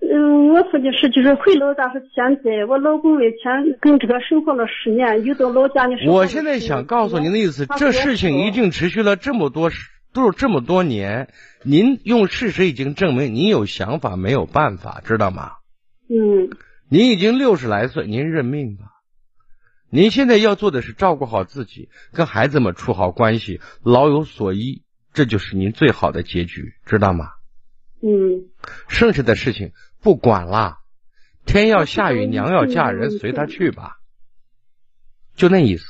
[0.00, 5.94] 嗯，我说的是，就是回老家是现在，我老公以前跟这个生活了十年，又到老家呢。
[6.08, 9.70] 我现在想告诉您的意思，这事情已经持续了这么多，
[10.12, 11.32] 都是这么多年。
[11.62, 15.52] 您用事实已经证明您有想法，没有办法，知道吗？
[16.08, 16.56] 嗯。
[16.88, 18.86] 您已经六十来岁，您认命吧。
[19.90, 27.30] 您现在要做的是照顾好自己，跟孩子们处好关系，老有所依，这就是您最好的结局，知道吗？
[28.00, 28.48] 嗯。
[28.88, 30.78] 剩下的事情不管了，
[31.44, 33.96] 天要下雨，娘要嫁人，随他去吧，
[35.34, 35.84] 就那意思。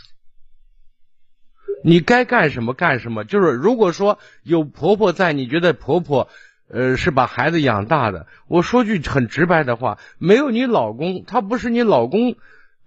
[1.88, 6.28] 你该干什么干什么，就是如果说有婆婆在，你觉得婆婆
[6.68, 12.36] 呃是把孩子养大的，我说句很直白的话，没有你老公，他不是你老公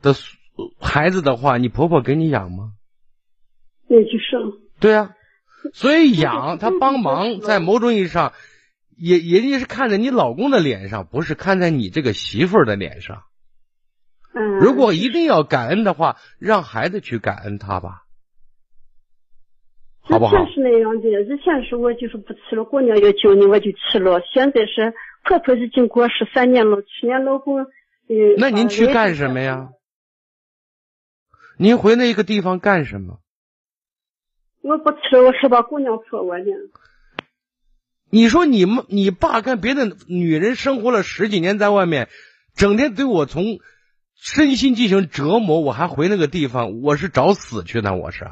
[0.01, 0.15] 的
[0.79, 2.73] 孩子的话，你婆婆给你养吗？
[3.87, 4.37] 对，就是。
[4.79, 5.11] 对啊，
[5.73, 8.33] 所以养 他帮忙，在某种意义上。
[9.03, 13.23] 也人家是看在你老公的脸上，不是看在你这个媳妇儿的脸上。
[14.35, 14.59] 嗯。
[14.59, 18.03] 如果一定要感恩的话，让孩子去感恩他吧，
[20.11, 20.33] 好不好？
[20.33, 24.21] 以前是那样的，以前是我就是不吃了，姑娘要叫你我就吃了。
[24.33, 24.93] 现在是
[25.23, 27.67] 婆婆已经过十三年了，去年老公呃。
[28.37, 29.69] 那您去干什么呀？
[31.57, 33.19] 您回那个地方干什么？
[34.61, 36.45] 我不吃了，我是把姑娘说我呢。
[38.09, 42.09] 你说你们你爸跟别的女人生活了十几年在外面，
[42.53, 43.59] 整天对我从
[44.15, 48.25] 身心进行折磨，我还回那个地方，我是找死去呢，我是。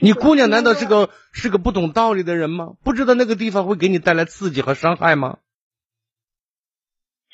[0.00, 2.74] 你姑娘难道是个是个不懂道理的人吗？
[2.84, 5.38] 不知道那个地方会给你带来刺激和伤害吗？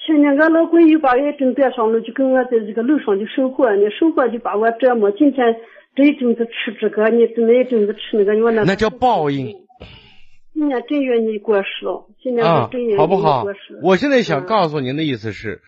[0.06, 5.10] 前年俺老公又把癌症得上了，就跟我在这个楼上就生活，那生活就把我折磨。
[5.12, 5.56] 今天
[5.94, 9.54] 这一阵子吃这个，你那一阵子吃那个，你说那那叫报应。
[10.52, 13.80] 今年正月你过世了，今年啊正月，好不好过世？
[13.82, 15.62] 我现在想嗯告诉您的意思是，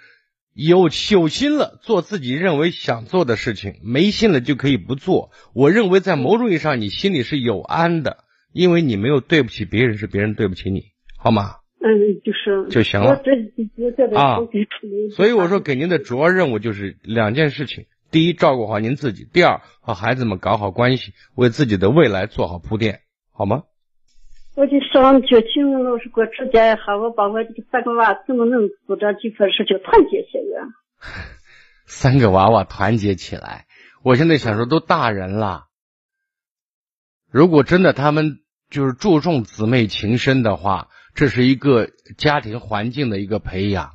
[0.56, 5.30] 有有心了做自己认为想做的事情，没心了就可以不做。
[5.54, 10.84] 我认为在某种意义上，你心里是有安的，因为你没有对不起别人，是别人对不起你，
[11.18, 11.56] 好吗？
[11.78, 11.92] 嗯，
[12.24, 13.20] 就是就行了
[14.18, 14.38] 啊
[15.14, 23.64] 所以我说给您的主要任务就是两件事情：第一，照顾好您自己；第二，和孩子们搞好关系，为自己的未来做好铺垫，好吗？
[24.56, 30.66] 我就上去请老师给我指点一下，我把我这个三个娃怎么能做这几份事情团结起来。
[31.84, 33.66] 三个娃娃团结起来。
[34.02, 35.66] 我现在想说，都大人了，
[37.30, 38.38] 如果真的他们
[38.70, 43.90] 就是注重姊妹情深的话，这是一个家庭环境的一个培养，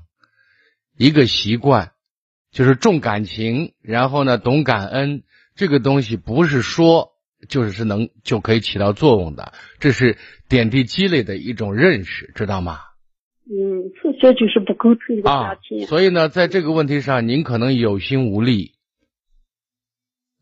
[0.96, 1.94] 一个习惯，
[2.52, 5.24] 就是重感情，然后呢懂感恩。
[5.56, 7.11] 这个东西不是说
[7.50, 10.18] 就是是能就可以起到作用的，这是
[10.50, 12.80] 点滴积累的一种认识，知道吗？
[13.46, 18.74] 嗯，从小就是不沟通这个家啊庭。，所以呢，在这个问题上，您可能有心无力。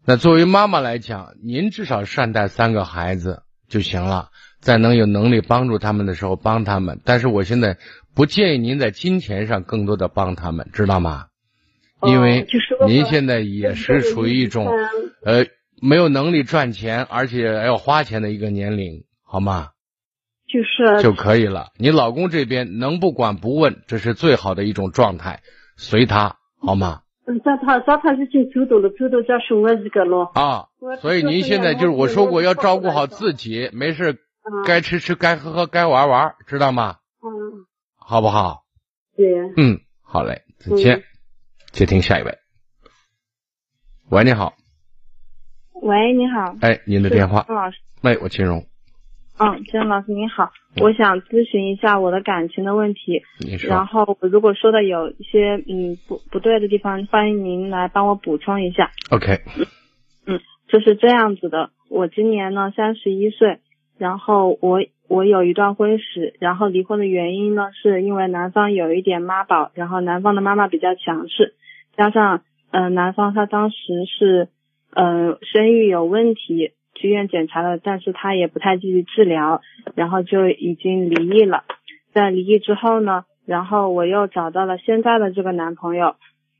[0.05, 6.99] 那作为妈妈来讲，您至少善待三个孩子就行了，在能有能力帮助他们的时候帮他们。
[7.03, 7.77] 但是我现在
[8.15, 11.27] 不建议您在金钱上更多的帮他们，知道吗？
[12.01, 12.47] 因为
[12.87, 14.67] 您现在也是处于一种
[15.25, 15.45] 呃
[15.81, 19.69] 没有能力赚钱，而且还要花钱的一个年龄，好吗？
[20.47, 21.67] 就是就可以了。
[21.77, 25.41] 你老公这边能不管不问，这是最好的一种状态，
[25.77, 27.01] 随他好吗？
[27.27, 30.31] 嗯，但他但他已经走到了，走到这剩我一个了。
[30.33, 30.65] 啊，
[31.01, 36.95] 所以您现在就是我说过要照顾好自己，没事嗯该吃吃，该喝喝，该玩玩，知道吗？
[37.21, 38.63] 嗯，好不好？
[39.15, 41.03] 对，嗯，好嘞，再见。
[41.71, 42.39] 接听下一位。
[44.09, 44.55] 喂，你好，
[45.81, 48.65] 喂，你好，哎，您的电话，金老师，喂，我秦荣，
[49.39, 50.83] 嗯，金老师您好，嗯。
[50.83, 58.91] 我想咨询一下我的感情的问题，你说，然后如果说的有一些嗯不不对的地方，欢迎您来帮我补充一下。
[59.09, 59.39] OK，
[60.25, 63.59] 嗯就是这样子的，我今年呢三十一岁，
[63.97, 71.55] 然后我我有一段婚史，然后离婚的原因呢是因为男方有一点妈宝，然后男方的妈妈比较强势，
[71.95, 74.49] 加上呃男方他当时是
[74.93, 79.61] 呃生育有问题，去医院检查了，但是他也不太积极治疗，
[79.95, 81.63] 然后就已经离异了。
[82.13, 86.15] 在离异之后呢，然后我又找到了现在的这个男朋友，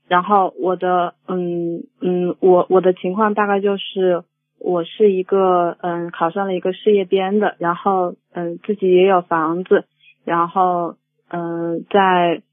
[0.08, 4.24] 然后我的嗯嗯，我我的情况大概就是
[4.60, 9.86] 我是一个嗯考上了一个事业编的，然后嗯自己也有房子，
[10.24, 10.96] 然后
[11.30, 12.44] 嗯在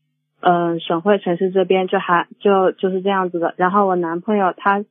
[0.41, 3.55] 嗯省会城市这边就还就就是这样子的。
[3.59, 4.85] 然后我男朋友他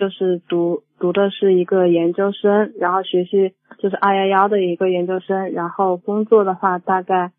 [0.00, 7.32] 就是读读的是一个研究生，然后学习就是二幺幺的一个研究生，然后工作的话大概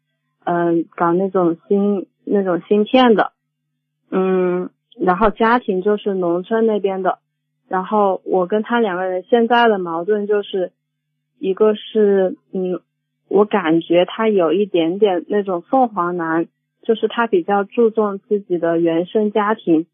[0.43, 3.31] 嗯搞那种芯那种芯片的，
[4.11, 7.17] 嗯，然后家庭就是农村那边的，
[7.67, 10.71] 然后我跟他两个人现在的矛盾就是，
[11.39, 12.79] 一个是嗯，
[13.27, 16.45] 我感觉他有一点点那种凤凰男，
[16.83, 19.87] 就是他比较注重自己的原生家庭，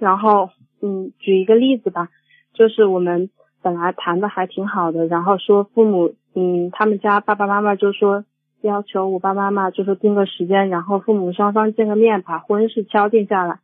[0.00, 2.08] 然后嗯，举一个例子吧，
[2.54, 3.30] 就是我们
[3.62, 8.24] 本来谈的还挺好的，然后说父母嗯，他们家爸爸妈妈就说
[8.60, 13.58] 要求我爸妈妈就说定个时间，然后父母双方见个面，把婚事敲定下来。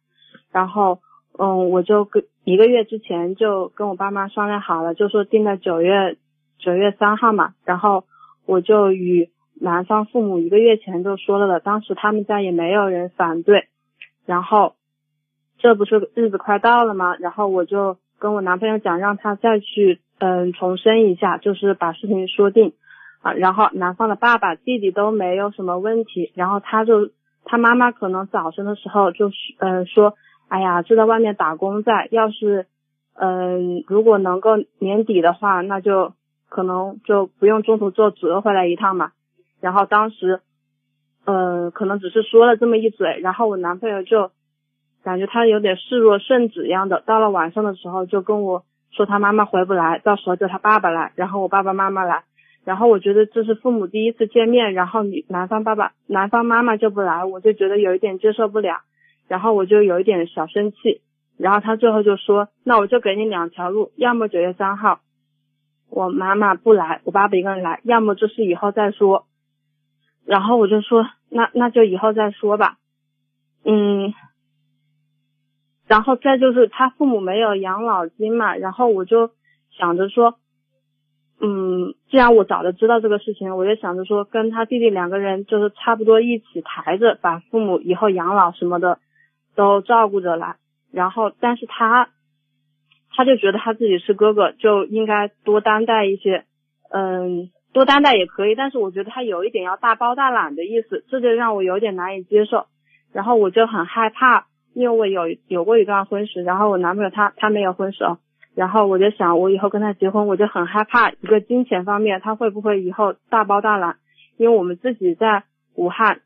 [0.52, 1.00] 然后，
[1.36, 6.16] 嗯，我就跟一个月之前就跟我爸妈商量好了，就说定在九月
[6.58, 7.54] 九月三号嘛。
[7.64, 8.04] 然后
[8.46, 13.66] 我就与男方父母一个月前就说了的，当时他们家也没有人反对。
[14.26, 14.74] 然后
[15.58, 17.16] 这不是日子快到了吗？
[17.18, 22.72] 然后我就跟我男朋友讲，让他再去嗯重申一下，就是把事情说定
[23.22, 23.32] 啊。
[23.32, 27.10] 然后男方的爸爸、弟弟都没有什么问题，然后他就
[27.44, 30.14] 他妈妈可能早晨的时候就是嗯说。
[30.46, 32.66] 哎呀，就在外面打工在，要是，
[33.14, 36.12] 嗯、如果能够年底的话，那就
[36.48, 39.12] 可能就不用中途坐折回来一趟嘛。
[39.60, 40.42] 然后当时，
[41.24, 44.30] 呃，可能只是说了这么一嘴，然后我男朋友就
[45.04, 52.24] 感觉他有点视若圣旨一样的，到了晚上的时候就跟我说他妈妈回不来，到时候叫他爸爸来，然后我爸爸妈妈来。
[52.64, 58.80] 然后我觉得这是父母第一次见面，然后女男方爸爸、男方妈妈就不来，我就觉得有一点接受不了。
[59.28, 61.02] 然后我就有一点小生气，
[61.36, 65.00] 然后他最后就说，那我就给你两条路，要么九月三号
[65.90, 69.26] 我妈妈不来，我爸爸一个人来，要么就是以后再说。
[70.24, 72.78] 然后我就说，那那就以后再说吧，
[73.64, 74.14] 嗯，
[75.86, 79.30] 然后再就是他父母没有养老金嘛，然后我就
[79.76, 80.36] 想着说，
[81.40, 88.98] 嗯，既然我早就知道这个事情，我就想着说，跟他弟弟两个人就是差不多一起抬着，把父母以后养老什么的
[89.54, 90.56] 都照顾着来。
[90.92, 92.08] 然后，但是他
[93.16, 96.44] 他就觉得他自己是哥哥，就应该多担待一些，
[96.90, 98.54] 嗯，多担待也可以。
[98.54, 102.66] 但是我觉得他有一点要大包大揽的意思，这就让我有点难以接受。
[103.12, 108.18] 然后我就很害怕，因为我有有过一段婚史，然后我男朋友他他没有婚史哦。
[108.54, 113.96] 然后我就想，我以后跟他结婚，我就很害怕一个金钱方面，他会不会以后大包大揽？
[114.36, 115.42] 因为我们自己在
[115.74, 116.20] 武汉，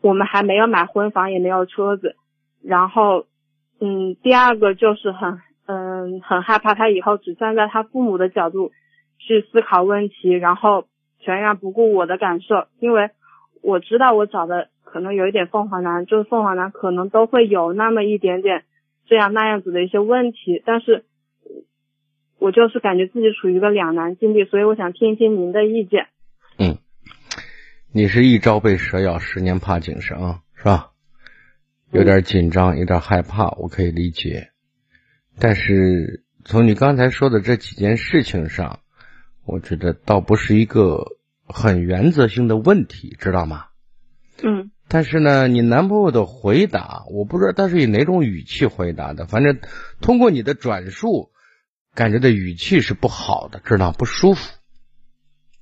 [0.00, 2.16] 我们还没有买婚房，也没有车子。
[2.64, 3.26] 然后，
[3.80, 8.72] 嗯，第二个就是很，嗯，很害怕他以后只站在他父母的角度
[9.18, 10.86] 去思考问题，然后
[11.20, 12.66] 全然不顾我的感受。
[12.80, 13.10] 因为
[13.62, 18.64] 我知道我找的可能有一点凤凰男，就是凤凰男可能都会有那么一点点
[19.06, 21.04] 这样那样子的一些问题，但是。
[22.38, 26.08] 我就是感觉自己处于一个两难境地，所以我想听一听您的意见。
[26.58, 26.76] 嗯，
[27.92, 30.90] 你是一朝被蛇咬，十年怕井绳，是吧？
[31.92, 34.50] 有点紧张，有点害怕，我可以理解。
[35.40, 38.80] 但是从你刚才说的这几件事情上，
[39.46, 41.16] 我觉得倒不是一个
[41.48, 43.64] 很原则性的问题，知道吗？
[44.42, 44.70] 嗯。
[44.96, 49.58] 但是呢，你男朋友的回答，我不知道他是以哪种语气回答的，反正
[50.00, 51.28] 通过你的转述。
[51.94, 54.54] 感觉的语气是不好的，知道不舒服。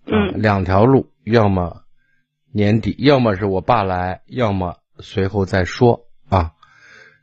[0.06, 1.82] 嗯，两条路，要么
[2.52, 6.52] 年底，要么是我爸来，要么随后再说啊。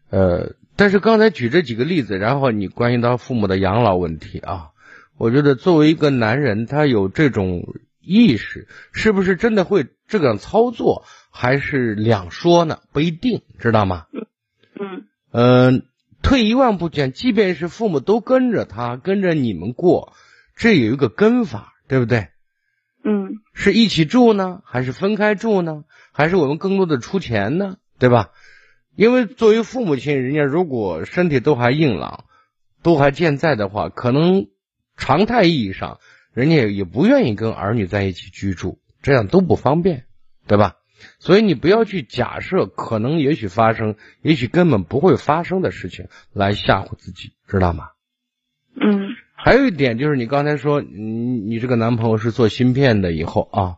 [0.10, 4.72] 呃，但是刚才举这几个例子，然后你关于到父母的养老问题啊，
[5.18, 7.64] 我觉得作为一个男人，他有这种
[8.02, 12.80] 意识，是不是真的会这样操作，还是两说呢？
[12.92, 14.06] 不一定，知道吗？
[14.80, 15.86] 嗯嗯。
[16.24, 20.14] 退一万步讲，即便是父母都跟着他，跟着你们过，
[20.56, 22.28] 这有一个跟法，对不对？
[23.04, 25.84] 嗯，是一起住呢，还是分开住呢？
[26.12, 27.78] 还是我们更多的出钱呢？
[27.98, 28.30] 对吧？
[28.96, 32.26] 因为作为父母亲，人家如果身体都还硬朗，
[32.84, 34.46] 都还健在的话，可能
[34.98, 36.00] 常态意义上，
[36.34, 40.06] 人家也不愿意跟儿女在一起居住，这样都不方便，
[40.48, 40.76] 对吧？
[41.20, 47.90] 所以你不要去假设可能也许发生，也许根本不会发生的事情来吓唬自己，知道吗？
[48.76, 49.16] 嗯。
[49.44, 53.78] 还有一点就是你刚才说，你你这个男朋友是做芯片的，以后啊，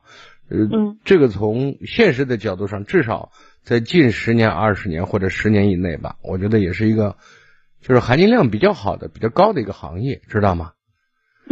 [0.49, 0.57] 呃，
[1.05, 7.15] 这个从现实的角度上，至少在近十年、二十年或者十年以内吧，我觉得也是一个
[7.79, 10.73] 就是含金量比较好的、比较高的一个行业，知道吗？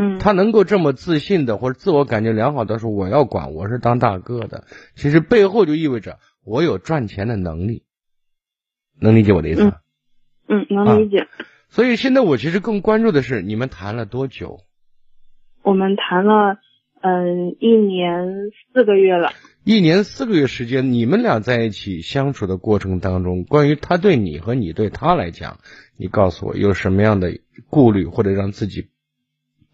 [0.01, 7.83] 嗯，他能够这么自信的或者自我感觉良好的说我要管，我是当大哥的，其实背后就意味着我有赚钱的能力，
[8.99, 9.73] 能理解我的意思吗？
[10.47, 11.27] 嗯，能理解。
[11.69, 14.61] 所以现在我其实更关注的是你们谈了多久？
[15.61, 16.57] 我们谈了
[17.01, 19.33] 嗯一年四个月了。
[19.63, 25.59] 一年四个月时间，你们俩在一起相处的过程当中，关于他对你和你对他来讲，
[25.95, 27.37] 你告诉我有什么样的
[27.69, 28.87] 顾虑或者让自己。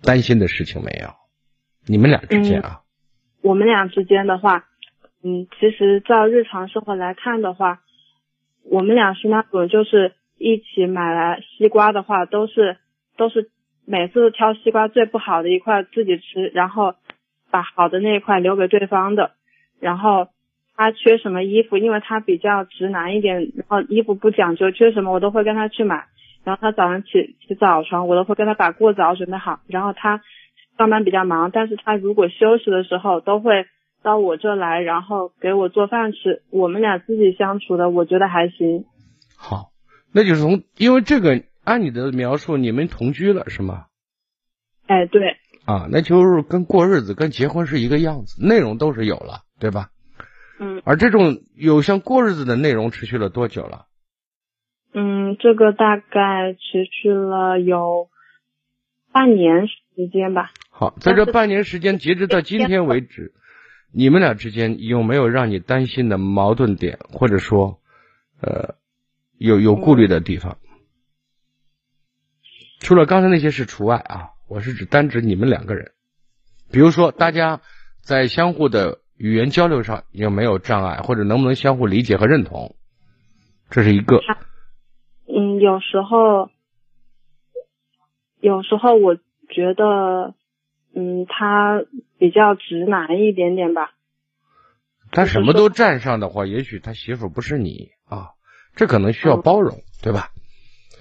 [0.03, 1.09] 担心的事情没有，
[1.87, 2.81] 你们俩之间啊？
[3.41, 4.65] 我们俩之间的话，
[5.23, 7.81] 嗯，其实照日常生活来看的话，
[8.63, 12.77] 我们俩是那种就是一起买来西瓜的话，都是
[13.17, 13.49] 都是
[13.85, 16.95] 每次挑西瓜最不好的一块自己吃，然后
[17.49, 19.31] 把好的那一块留给对方的。
[19.79, 20.27] 然后
[20.75, 26.05] 他缺什么衣服，因为他比较直男一点，然后衣服不讲究，缺什么我都会跟他去买。
[26.47, 29.59] 然后他早上起起早床，我都会跟他把过早准备好。
[29.67, 30.21] 然后他
[30.77, 33.65] 上班比较忙，但是他如果休息的时候，都会
[34.01, 36.43] 到我这来，然后给我做饭吃。
[36.49, 38.85] 我们俩自己相处的，我觉得还行。
[39.35, 39.71] 好，
[40.13, 43.87] 那就是从因为这个，按你的描述，你们同居了是吗？
[44.87, 45.35] 哎，对。
[45.65, 49.89] 啊，那就是跟过日子、跟结婚是一个样子，内容都是有了，对吧？
[50.61, 50.81] 嗯。
[50.85, 53.87] 而这种有像过日子的内容持续了多久了？
[54.99, 58.09] 嗯，这个大概持续了有
[59.11, 60.49] 半年时间吧。
[60.71, 63.31] 好，在这半年时间，截止到今天为止，
[63.93, 67.79] 你们俩之间有没有让你担心的矛盾点，或者说，
[68.41, 68.73] 呃，
[69.37, 70.57] 有有顾虑的地方？
[72.79, 75.91] 除了刚才那些事除外啊，我是指单指你们两个人。
[76.71, 77.61] 比如说，大家
[78.01, 82.75] 在相互的语言交流上有没有障碍，或者能不能相互理解和认同？
[83.69, 84.19] 这是一个。
[85.27, 86.49] 嗯，有时候，
[88.39, 89.15] 有时候我
[89.49, 90.33] 觉得，
[90.95, 91.83] 嗯，他
[92.17, 93.91] 比较直男一点点吧。
[95.11, 98.31] 他什么都占上的话，也许他媳妇不是你啊，
[98.75, 100.29] 这可能需要包容，对吧？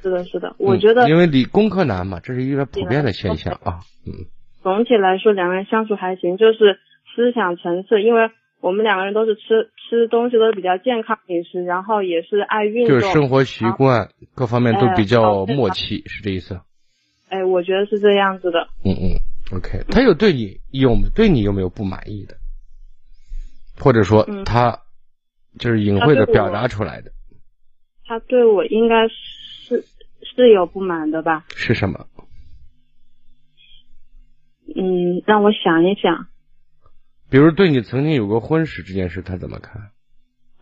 [0.02, 3.80] 是的，是的，我觉得嗯因为理工科男嘛，这是一个普遍的现象啊。
[4.06, 4.26] 嗯，
[4.62, 6.78] 总体来说两个人相处还行，就是
[7.14, 8.30] 思想层次，因为
[8.60, 16.60] 我们两个人都是吃吃东西都是比较健康饮食，然后也是爱运动，就是生活习惯各方面都比哎较默契，是这意思？
[17.28, 18.68] 哎，我觉得是这样子的。
[18.84, 22.36] 嗯嗯，OK，他有对你有对你有没有不满意的，
[23.78, 24.80] 或者说嗯他
[25.58, 27.10] 就是隐晦的表达出来的
[28.04, 29.84] 他对我应该是
[30.22, 31.44] 是有不满的吧？
[31.54, 32.06] 是什么？
[34.74, 36.26] 嗯，让我想一想。
[37.30, 39.90] 比如对你曾经有过婚史这件事，他怎么看？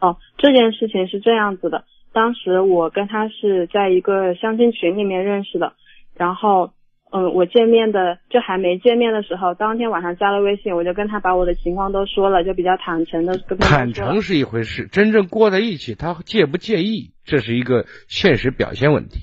[0.00, 5.72] 哦，这件事情是这样子的，当时我跟他是在一个相亲群里面认识的，
[6.14, 6.72] 然后，
[7.10, 19.20] 嗯，我见面的就还没见面的时候，当天晚上加了微信，我就跟他把我的情况都说了，就比较坦诚的跟他坦诚是一回事，真正过在一起，他介不介意，这是一个现实表现问题。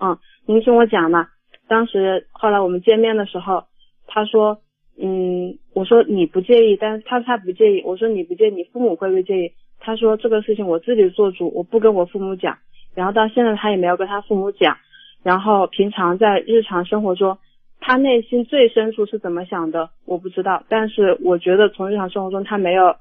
[0.00, 1.28] 嗯，您听我讲嘛。
[1.68, 3.66] 当时后来我们见面的时候，
[4.08, 4.60] 他说，
[5.00, 5.29] 嗯，
[5.72, 9.52] 我说你不介意，但是他说他不介意，我说你不介意，你父母会不会介意？
[9.80, 12.58] 他说这个事情我自己做主，我不跟我父母讲。
[12.94, 14.76] 然后到现在他也没有跟他父母讲。
[15.22, 17.38] 然后平常在日常生活中，
[17.78, 20.64] 他内心最深处是怎么想的，我不知道。
[20.68, 22.96] 但是我觉得从日常生活中，他没有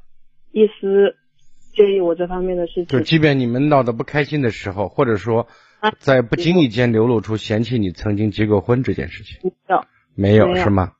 [0.51, 1.15] 一丝
[1.73, 2.85] 介意我这方面的事情。
[2.85, 5.47] 就即便你们闹得不开心的时候，或者说
[5.79, 9.85] 啊在不经意间流露出嫌弃你曾经结过婚这件事情，有
[10.15, 10.91] 没有没有是吗？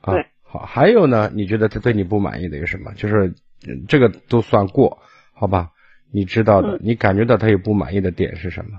[0.00, 1.32] 啊对，好，还有呢？
[1.34, 2.92] 你觉得他对你不满意的有什么？
[2.94, 3.34] 就是
[3.66, 4.98] 嗯这个都算过，
[5.32, 5.70] 好吧？
[6.12, 8.78] 你知道的，嗯你感觉到他有不满意的点是什么？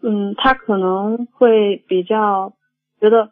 [0.00, 2.54] 嗯，他可能会比较
[2.98, 3.30] 觉得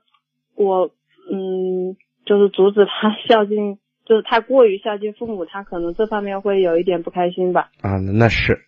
[0.56, 0.90] 我，
[1.32, 7.70] 嗯，就是阻止他 孝敬，就是太过于孝敬父母，他可能这方面会有一点不开心吧。
[7.80, 8.58] 啊，那是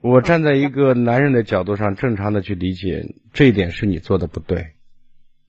[0.00, 3.02] 我站在一个男人的角度上，正常的去理解
[3.32, 4.66] 这一点是你做的不对。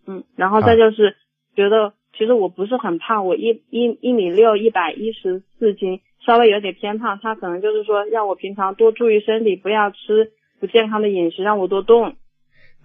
[0.07, 1.15] 嗯，然后再就是
[1.59, 7.19] 觉得，其实我不是很胖，我一一一米六，一百一十四斤，稍微有点偏胖。
[7.21, 10.31] 他可能就是说让我平常多注意身体，不要吃
[10.61, 12.15] 不健康的饮食，让我多动。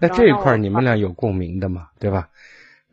[0.00, 2.30] 那这一块你们俩有共鸣的嘛，对吧？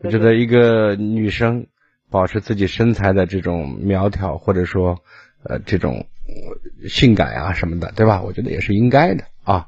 [0.03, 1.65] 我觉得一个女生
[2.11, 4.99] 保持自己身材的这种苗条，或者说
[5.43, 8.21] 呃这种呃性感啊什么的，对吧？
[8.21, 9.67] 我觉得也是应该的啊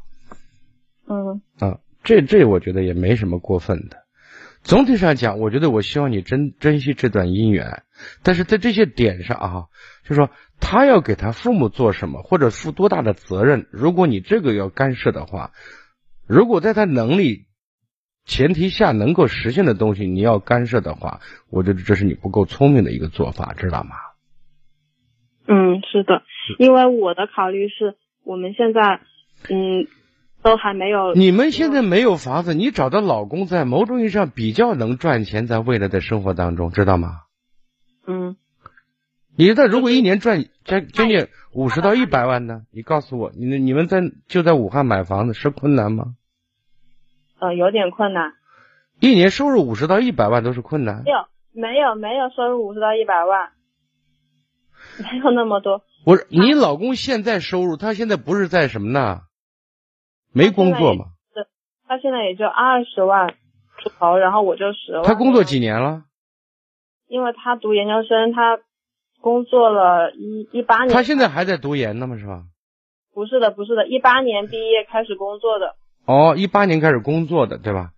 [1.08, 4.03] 嗯啊，这这我觉得也没什么过分的。
[4.64, 7.84] 总体上讲，我觉得我希望你珍珍惜这段姻缘，
[8.24, 9.66] 但是在这些点上啊，
[10.08, 15.52] 就说他要给他父母做什么，或者负多大的责任，如果你这个要干涉的话，
[16.26, 17.46] 如果在他能力
[18.26, 23.98] 前提下能够实现的东西，你要干涉的话，我觉得这是你不够聪明的一个做法，知道吗？
[25.46, 26.24] 嗯，是的，
[26.58, 29.02] 因为我的考虑是我们现在
[29.50, 29.88] 嗯
[30.44, 31.14] 都还没有。
[31.14, 37.22] 你们现在没有房子，你找的老公在某种意义上比较能赚钱，在未来的生活当中，知道吗？
[38.06, 38.36] 嗯
[39.36, 42.62] 你知道，如果一年赚将将近五十到一百万呢？
[42.72, 46.16] 你告诉我，你你们在就在武汉买房子是困难吗？
[47.40, 48.34] 呃有点困难。
[49.00, 51.12] 一年收入五十到一百万都是困难没。
[51.12, 51.18] 有
[51.52, 53.50] 没有没有收入五十到一百万，
[55.00, 55.82] 没有那么多。
[56.06, 59.22] 不是你老公现在收入，他现在不是在什么呢？
[60.34, 61.06] 没工作吗？
[61.88, 63.30] 他现在也就二十万
[63.78, 65.04] 出头，然后我就十万。
[65.04, 65.60] 他工作几？
[65.60, 66.04] 年了？
[67.08, 68.60] 因为他读研究生，他
[69.22, 70.90] 工作了一一八年。
[70.90, 72.18] 他现在还在读研呢吗？
[72.18, 72.46] 是吧？
[73.14, 75.76] 不是的，不是的，一八年毕业开始工作的。
[76.06, 77.92] 哦，一八年开始工作的，对吧？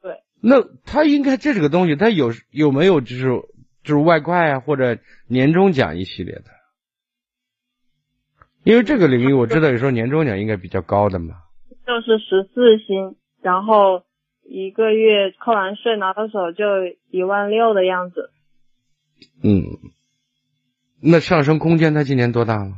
[0.00, 0.20] 对。
[0.40, 3.26] 那他应该这个东西，他有有没有就是
[3.82, 4.96] 就是外快啊，或者
[5.28, 6.44] 年终奖一系列的？
[8.64, 11.42] 因为这个领域我知道，有时候年终奖应该比较高的嘛。
[11.86, 14.02] 就是十四薪，然后
[14.42, 16.64] 一个月扣完税拿到手就
[17.10, 18.30] 一万六的样子。
[19.42, 19.62] 嗯，
[21.00, 22.72] 那上升空间他今年多大了？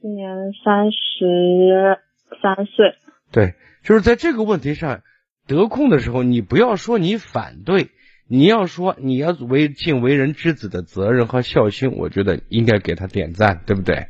[0.00, 0.28] 今年
[0.64, 2.00] 三十
[2.42, 2.94] 三岁。
[3.30, 5.02] 对，就是在这个问题上
[5.46, 7.90] 得空的时候，你不要说你反对，
[8.26, 14.06] 你要说你要为尽为人之子的责任和孝心，我觉得应该给他点赞，对不对？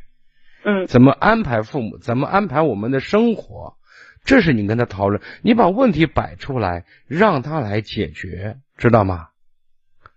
[0.64, 3.76] 嗯怎么安排父母，怎么安排我们的生活，
[4.24, 9.28] 这是你跟他讨论，你把问题摆出来，让他来解决，知道吗？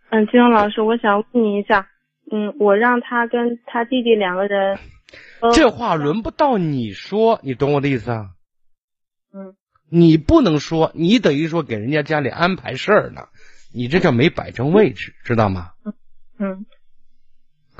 [0.09, 1.89] 嗯，金融老师，我想问你一下，
[2.31, 4.77] 嗯，我让他跟他弟弟两个人
[5.41, 5.51] 都。
[5.51, 8.29] 这话轮不到你说，你懂我的意思啊？
[9.33, 9.53] 嗯
[9.89, 13.27] 你不能说，你等于说给人家家里安排事儿呢，
[13.73, 15.71] 你这叫没摆正位置，知道吗？
[16.39, 16.65] 嗯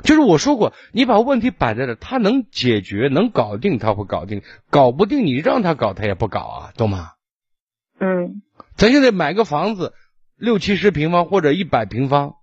[0.02, 4.40] 就是我说过，你把问题摆在这，他能解决、能搞定，他会搞定；
[4.70, 7.12] 搞不定，你让他搞，他也不搞啊，懂吗？
[8.00, 8.42] 嗯
[8.76, 9.92] 咱现在买个房子，
[10.36, 12.36] 六七十平方或者一百平方，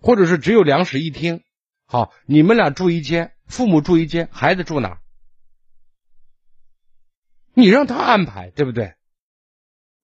[0.00, 1.42] 或者是只有两室一厅，
[1.84, 4.98] 好，你们俩住一间，父母住一间，孩子住哪儿？
[7.52, 8.94] 你让他安排，对不对？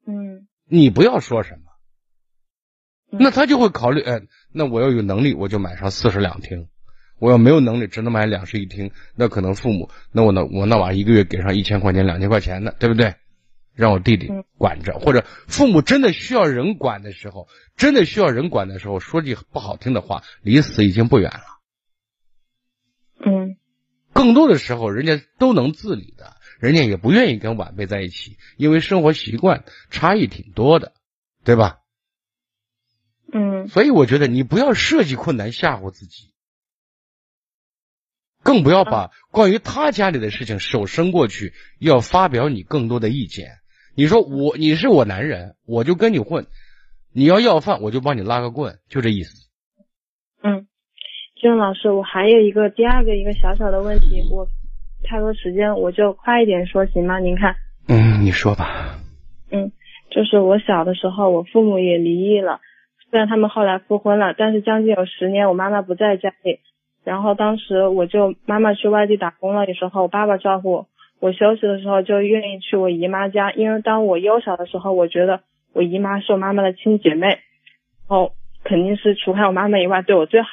[0.07, 1.72] 嗯你不要说什么，嗯
[3.19, 6.67] 那他就会考虑，哎，那我要有能力，我就买上四室两厅；
[7.19, 13.15] 我要没有能力，只能买两室一厅，那可能父母，那我那我那玩意一个月给上一千块钱、两千块钱的，对不对？
[13.75, 21.43] 让我弟弟嗯管着，或者父母真的需要人管的时候，真的需要人管的时候，说句不好听的话，离死已经不远了。
[23.25, 23.57] 嗯
[24.13, 30.93] 更多的时候，人家都能自理的，人家也不愿意跟晚辈在一起，因为生活习惯差异挺多的，
[31.45, 31.79] 对吧？
[33.33, 36.33] 嗯所以我觉得你不要设计困难吓唬自己，
[38.43, 43.59] 更不要把关于他家里的事情手伸过去，要发表你更多的意见。
[43.95, 46.47] 你说我你是我男人，我就跟你混，
[47.13, 49.49] 你要要饭我就帮你拉个棍，就这意思。
[50.43, 50.67] 嗯，
[51.41, 54.49] 金老师，我还有一个第二个一个小小的问题，我
[55.05, 57.19] 太多时间，我就快一点说行吗？
[57.19, 57.55] 您看，
[57.87, 58.99] 嗯，你说吧。
[59.51, 59.71] 嗯，
[60.11, 62.61] 就是我小的时候，我父母也离异了，
[63.13, 66.61] 虽然他们后来复婚了，但是将近有十年，我妈妈不在家里。
[67.05, 70.87] 然后当时我就妈妈去外地打工了的时候，我爸爸照顾我。
[71.21, 75.43] 我休息的时候就愿意去我姨妈家，因为当我幼小的时候，我觉得
[75.75, 77.39] 我姨妈是我妈妈的亲姐妹，然
[78.09, 78.33] 后
[78.65, 80.49] 肯定是除开我妈妈以外对我最好。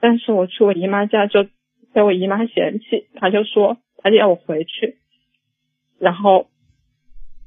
[0.00, 1.46] 但是我去我姨妈家就
[1.92, 4.96] 被我姨妈嫌弃，她就说她就要我回去，
[6.00, 6.48] 然后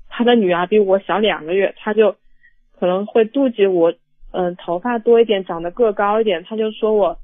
[0.07, 2.15] 她的女儿比我小两个月，她就
[2.79, 3.93] 可能会妒忌我，
[4.31, 7.17] 嗯、头发多一点，长得个高一点，他就说我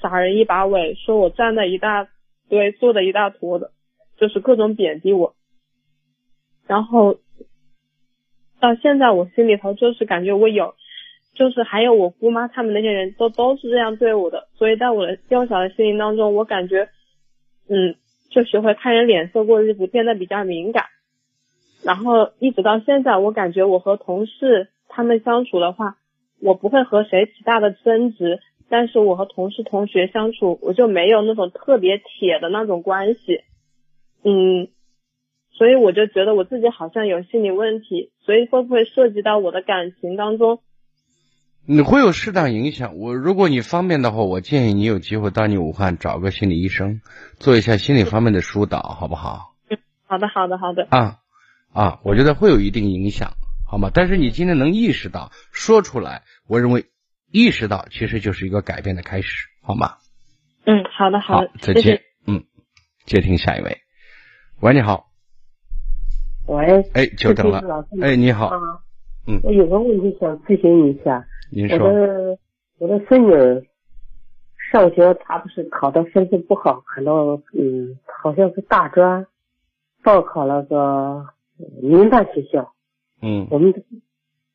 [0.00, 2.08] 傻人一把尾，说我站的一大
[2.48, 3.70] 堆，做的一大坨的，
[4.18, 5.34] 就是各种贬低我。
[6.66, 7.18] 然后
[8.60, 10.74] 到现在我心里头就是感觉我有，
[11.34, 16.88] 就是还有我姑妈他们那些人都都是这样对我的，所以在我的幼小的心灵当中，我感觉，
[17.68, 17.94] 嗯，
[18.30, 20.86] 就学会看人脸色过日子，变得比较敏感。
[21.84, 25.98] 然后一直到现在，我感觉我和同事他们相处的话，
[26.40, 28.40] 我不会和谁起大的争执，
[28.70, 33.42] 但是我和同事同学相处，我就没有那种特别铁的那种关系，
[34.24, 34.68] 嗯，
[35.52, 40.60] 所以我就觉得我自己好像有心理问题，所以会不会涉及到我的感情当中？
[41.68, 42.96] 你会有适当影响。
[42.96, 47.02] 我如果你方便的话，我建议你有机会到你武汉找个心理医生，
[47.38, 49.52] 做一下心理方面的疏导，好不好？
[50.06, 51.18] 好的，好的，好的，啊
[51.74, 53.32] 啊，我觉得会有一定影响，
[53.66, 53.90] 好吗？
[53.92, 56.86] 但是你今天能意识到说出来，我认为
[57.32, 59.96] 意识到其实就是一个改变的开始，好吗？
[60.64, 62.00] 嗯，好的，好的，，谢谢再见。
[62.26, 62.44] 嗯，
[63.04, 63.78] 接听下一位。
[64.60, 65.06] 喂，你好。
[66.46, 67.60] 喂，哎，久等了。
[68.00, 68.58] 哎，你好，啊，
[69.26, 71.78] 嗯我有个问题想咨询你一下，我您说。
[71.92, 72.38] 的
[72.78, 73.62] 我的孙女儿
[74.70, 79.26] 上学，她不是考的分数不好，考到嗯，好像是大专，
[80.04, 82.72] 报考了个呃民办学校，
[83.22, 83.72] 嗯，我们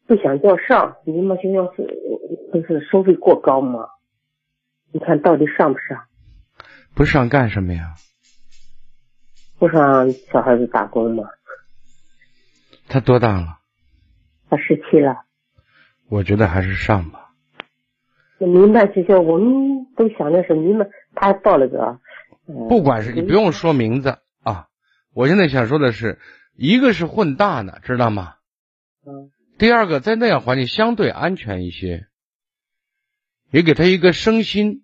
[0.08, 1.84] 不想叫上，你们学校是
[2.54, 3.88] 就是收费过高吗？
[4.92, 6.04] 你看到底上不上？
[6.94, 7.96] 不上干什么呀？
[9.58, 11.24] 不上小孩子打工吗？
[12.88, 13.60] 他多大了？
[14.50, 15.24] 他十七了，
[16.10, 17.32] 我觉得还是上吧。
[18.38, 22.00] 那民办学校我们都想的是民办，他还报了个，
[22.48, 24.68] 呃、不管是你不用说名字啊，
[25.14, 26.20] 我现在想说的是，
[26.58, 28.36] 一个是混大的，知道吗？
[29.06, 32.08] 嗯第二个，在那样环境相对安全一些，
[33.52, 34.84] 也给他一个身心，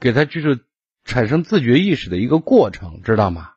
[0.00, 0.64] 给他就是
[1.04, 3.52] 产生自觉意识的一个过程，知道吗？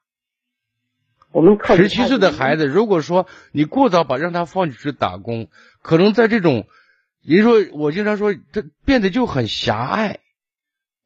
[1.32, 5.48] 我们靠十七岁的孩子，如果说你过早把让他放进去打工，
[5.82, 6.68] 可能在这种，
[7.22, 10.20] 人说我经常说，这变得就很狭隘，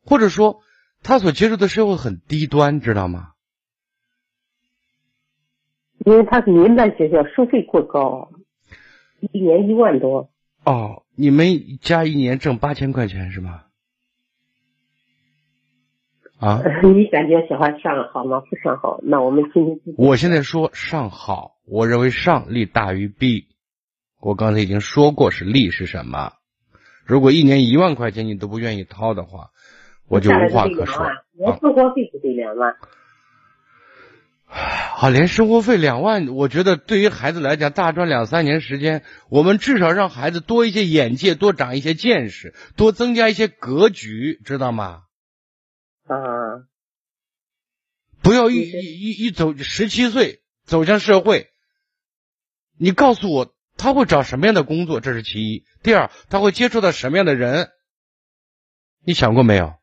[0.04, 0.62] 或者说
[1.04, 3.34] 他所接触的社会很低端，知道吗？
[6.06, 8.33] 因为他是民办学校，收费过高，
[9.32, 10.30] 一年一万多。
[10.66, 11.48] 哦，你们
[11.82, 13.64] 家一年挣八千块钱是吗？
[16.40, 18.42] 啊，你感觉喜欢上好吗？
[18.42, 23.48] 不上好，那我们今天我现在说上好，我认为上利大于弊。
[24.20, 26.34] 我刚才已经说过是利是什么。
[27.06, 29.52] 如果一年一万块钱你都不愿意掏的话，
[30.08, 31.06] 我就无话可说。
[31.38, 32.76] 我生活费就得两万，
[34.56, 45.04] 好， 连生活费两万，我觉得对于孩子来讲，大专两三年时间，我们至少让孩子多一些眼界，多长一些见识，多增加一些格局，知道吗？
[46.06, 46.70] 啊，
[48.22, 51.50] 不要一一一一走十七岁走向社会，
[52.78, 55.00] 你告诉我他会找什么样的工作？
[55.00, 55.66] 这是其一。
[55.82, 57.72] 第二，他会接触到什么样的人？
[59.04, 59.74] 你想过没有？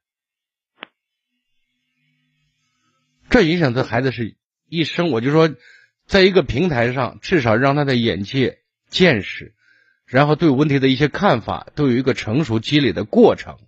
[3.28, 4.36] 这影响这孩子是
[4.70, 5.10] 一生。
[5.10, 5.54] 我就说，
[6.06, 9.54] 在一个平台上，至少让他的眼界、见识，
[10.06, 13.58] 然后对问题的一些看法，都有一个成熟积累的过程。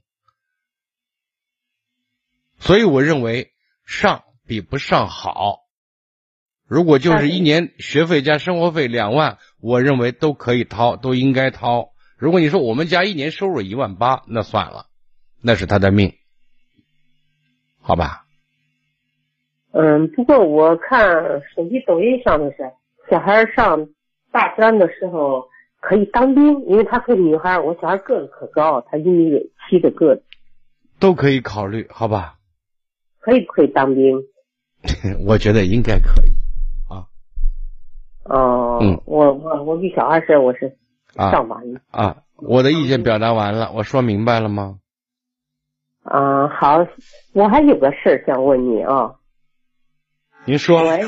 [2.59, 3.53] 所以我认为
[3.85, 5.59] 上比不上好。
[6.67, 11.93] 如果就是一年学费加生活费两万，我认为都可以掏，都应该掏。
[12.17, 14.87] 如果你说我们家一年收入一万八，那算了，
[15.43, 16.17] 那是他的命，
[17.81, 18.22] 好吧？
[19.73, 22.59] 嗯，不过我看手机抖音上的是，
[23.11, 23.89] 小孩上
[24.31, 25.47] 大专的时候
[25.81, 30.23] 可以当兵，因为她是女孩，我小孩个子可高，他一米七的个子，
[31.01, 32.35] 都可以考虑，好吧？
[33.21, 34.23] 可以不可以当兵？
[35.27, 36.35] 我觉得应该可以
[36.89, 37.07] 啊。
[38.25, 40.77] 哦，嗯我我我给小孩是我是
[41.17, 41.81] 啊上完了。
[41.91, 44.79] 啊，我的意见表达完了，我说明白了吗？
[46.03, 46.87] 啊，好，
[47.33, 49.15] 我还有个事儿想问你啊，
[50.45, 51.03] 您说，喂，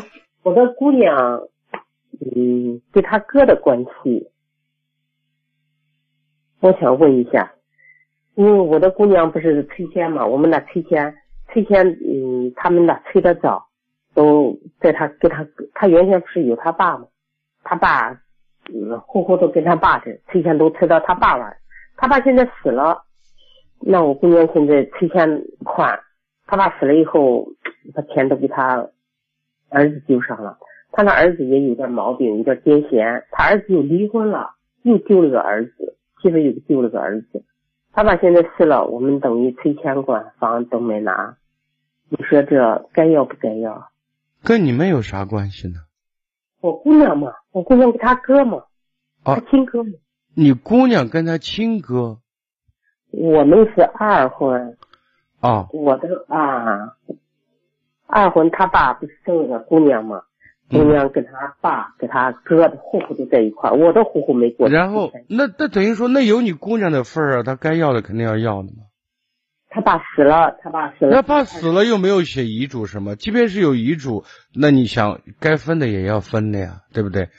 [0.45, 1.43] 我的姑娘，
[2.21, 4.31] 嗯，对她哥的关系，
[6.61, 7.53] 我想问一下，
[8.37, 11.17] 因为我的姑娘不是催签嘛，我们那催签，
[11.49, 13.67] 催签，嗯，他们那催的早，
[14.15, 17.09] 都在他给他，他原先不是有他爸嘛，
[17.65, 18.13] 他爸，
[18.73, 21.57] 嗯，户户都跟他爸这催签都催到他爸那儿，
[21.97, 23.05] 他爸现在死了，
[23.81, 25.99] 那我姑娘现在催签款，
[26.47, 27.49] 他爸死了以后，
[27.93, 28.89] 把钱都给他
[29.75, 30.59] 儿子丢上了。
[30.93, 33.25] 他那儿子也有点毛病，有点癫痫。
[33.31, 37.45] 他儿子又离婚了，又丢了个儿子，媳妇又丢了个儿子。
[37.93, 41.37] 他爸现在死了，我们等于催签款房都没拿。
[42.09, 43.91] 你说这该要不该要？
[44.43, 45.75] 跟你们有啥关系呢？
[46.61, 48.65] 我姑娘嘛，我姑娘跟他哥嘛，
[49.23, 49.91] 啊他亲哥嘛。
[50.35, 52.19] 你姑娘跟他亲哥
[53.11, 54.77] 我们是二婚，
[55.41, 56.97] 啊，我的啊，
[58.15, 60.21] 二婚他爸不是生了个姑娘吗，
[60.71, 64.69] 姑嗯娘跟他爸跟他哥的户户都在一块儿，我的户户没过。
[64.69, 68.85] 然后那那等于说那有你姑娘的份儿啊，她该要的肯定要要的嘛。
[69.69, 71.11] 他爸死了，他爸死了。
[71.11, 74.23] 那爸死了又没有写遗嘱什么，即便是有遗嘱，
[74.55, 77.31] 那你想该分的也要分的呀，对不对？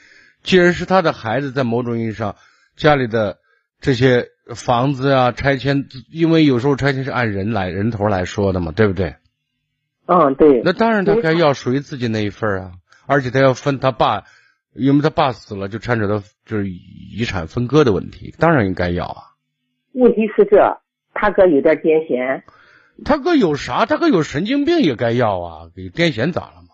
[0.42, 2.36] 既然是他的孩子，在某种意义上，
[2.76, 3.38] 家里的
[3.80, 9.16] 这些房子啊、拆迁，因为有时候拆迁是按人来人头来说的嘛，对不对？
[10.06, 10.62] 嗯，对。
[10.64, 12.72] 那当然他该要属于自己那一份啊，
[13.06, 14.24] 而且他要分他爸，
[14.72, 19.22] 因为他爸死了，就牵扯到就是遗产分割的问题，当然应该要啊。
[19.92, 20.78] 问题是这，
[21.12, 22.42] 他哥有点癫痫，
[23.04, 23.86] 他哥有啥？
[23.86, 26.68] 他哥有神经病也该要啊，给癫痫咋了嘛？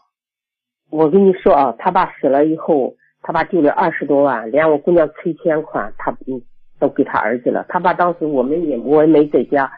[0.91, 6.43] 我跟你说啊，他爸死了以后，他爸丢了二十多万，连我姑娘催签款，他嗯
[6.79, 7.65] 都给他儿子了。
[7.69, 9.73] 他爸当时我们也我也没在家，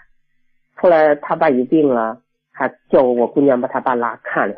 [0.75, 2.23] 后来他爸有病了，
[2.55, 4.55] 还叫我姑娘把他爸拉看了。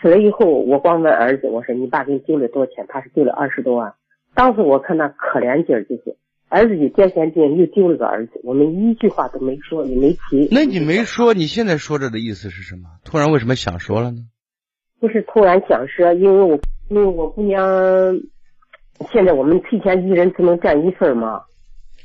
[0.00, 2.86] 死了以后，我光问儿子，我说你爸给你丢了多少钱？
[2.88, 3.94] 他是丢了二十多万。
[4.34, 6.16] 当时我看他可怜劲儿，就是
[6.48, 10.48] 儿子有癫痫病，又丢了个儿子，我们一句话都没说，也没提。
[10.52, 12.90] 那你没说，你现在说着的意思是什么？
[13.04, 14.18] 突然为什么想说了呢？
[15.00, 18.20] 不是突然想说，因为我因为我姑娘
[19.10, 21.42] 现在我们提前一人只能占一份嘛。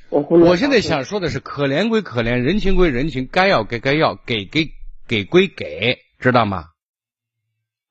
[0.10, 4.70] 我姑娘，我现在想说的是，可怜归可怜，人情归人情，该要该该要，给给
[5.08, 6.66] 给归给，知道吗？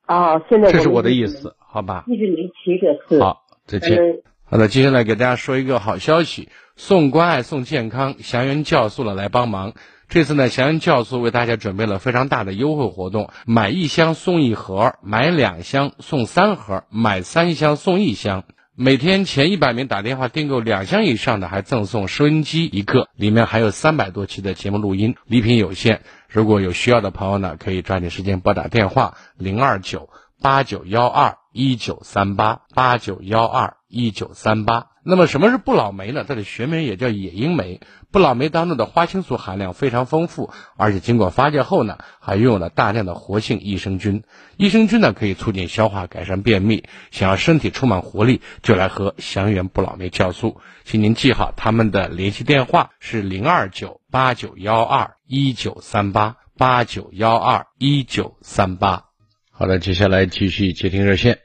[0.07, 2.05] 啊，现在这是我的意思，好吧？
[2.07, 3.23] 一直没提这事。
[3.23, 3.97] 好，再见。
[3.99, 9.73] 嗯好的，接下来给大家说一个好消息，送关爱送健康，祥云酵素了来帮忙。
[10.11, 18.45] 这次呢，祥云酵素为大家准备了非常大的优惠活动，买一箱送一盒，买两箱送三盒，买三箱送一箱。
[18.75, 26.03] 每天前一百名打电话订购两箱以上的，还赠送收音机一个，里面还有三百多期的节目录音，礼品有限。
[26.33, 30.09] 如果有需要的朋友呢，可以抓紧时间拨打电话零二九
[30.41, 34.92] 八九幺二一九三八八九幺二一九三八。
[35.05, 36.25] 那么什么是不老梅呢？
[36.27, 37.81] 它的学名也叫野樱梅。
[38.13, 44.23] 不老梅当中的花青素含量非常丰富，而且经过发酵后呢，还拥有了大量的活性益生菌。
[44.57, 46.85] 益生菌呢可以促进消化、改善便秘。
[47.11, 50.61] 想要身体充满活力，就来喝祥源不老梅酵素。
[50.85, 59.07] 请您记好他们的联系电话是零二九八九幺二一九三八八九幺二一九三八。
[59.51, 61.41] 好的，接下来继续接听热线。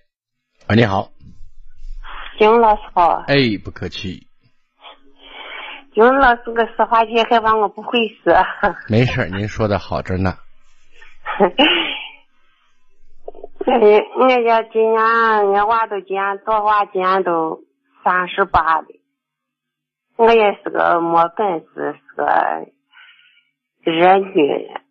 [0.68, 1.16] 喂，你好。
[2.38, 3.24] 金老师好。
[3.28, 3.36] 哎，
[3.66, 4.28] 不客气。
[5.96, 8.32] 景老师个说话题还把我不会说。
[8.88, 10.36] 没事您说的好着呢。
[13.66, 13.74] 哎，
[14.20, 17.64] 俺家今年俺娃都今年多娃今年都
[18.04, 18.86] 三十八了。
[20.16, 22.68] 我也是个没本事，是个儿
[23.84, 24.82] 女人，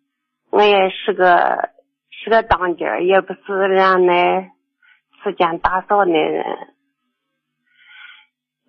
[0.49, 1.69] 我也是个
[2.09, 4.51] 是个当家，也不是人家那
[5.23, 6.45] 持家打扫的人，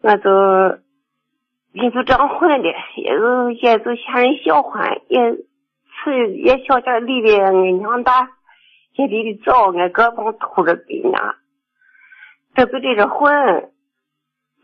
[0.09, 0.79] 我都
[1.73, 5.33] 也就这样混的，也就也就嫌人小欢，也
[6.03, 8.31] 是也小点离的俺娘大，
[8.95, 11.35] 也离得早，俺哥帮偷着给伢，
[12.55, 13.71] 这就在这混，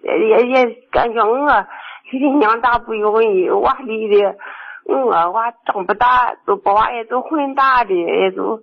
[0.02, 1.66] 也也感觉我。
[2.10, 4.36] 离的娘大不容易，娃离的
[4.84, 8.62] 我娃长不大，都把娃也都混大的，也都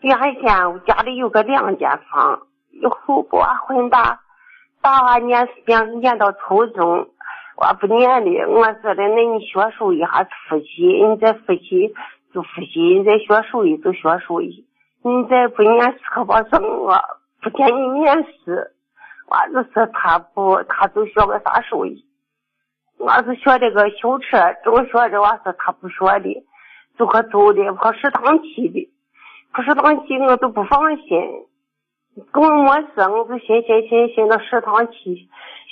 [0.00, 0.42] 原先
[0.86, 4.20] 家里有个两间房，以后把娃混大，
[4.80, 7.08] 大娃念念念到初中，
[7.56, 11.94] 娃不念了，我说的那你学手艺还是复习，你再复习
[12.32, 14.66] 就复习，你再学手艺就学手艺，
[15.02, 16.96] 你再不念书可把生我
[17.42, 18.72] 不给你面试，
[19.28, 22.04] 娃就说他不，他就学个啥手艺。
[22.98, 26.46] 我是学这个修车，中学这娃说他不学的，
[26.98, 28.90] 就可走的跑食堂去的，
[29.52, 31.46] 跑食堂去我都不放心，
[32.32, 35.28] 跟我没事，我就寻寻寻寻到食堂去，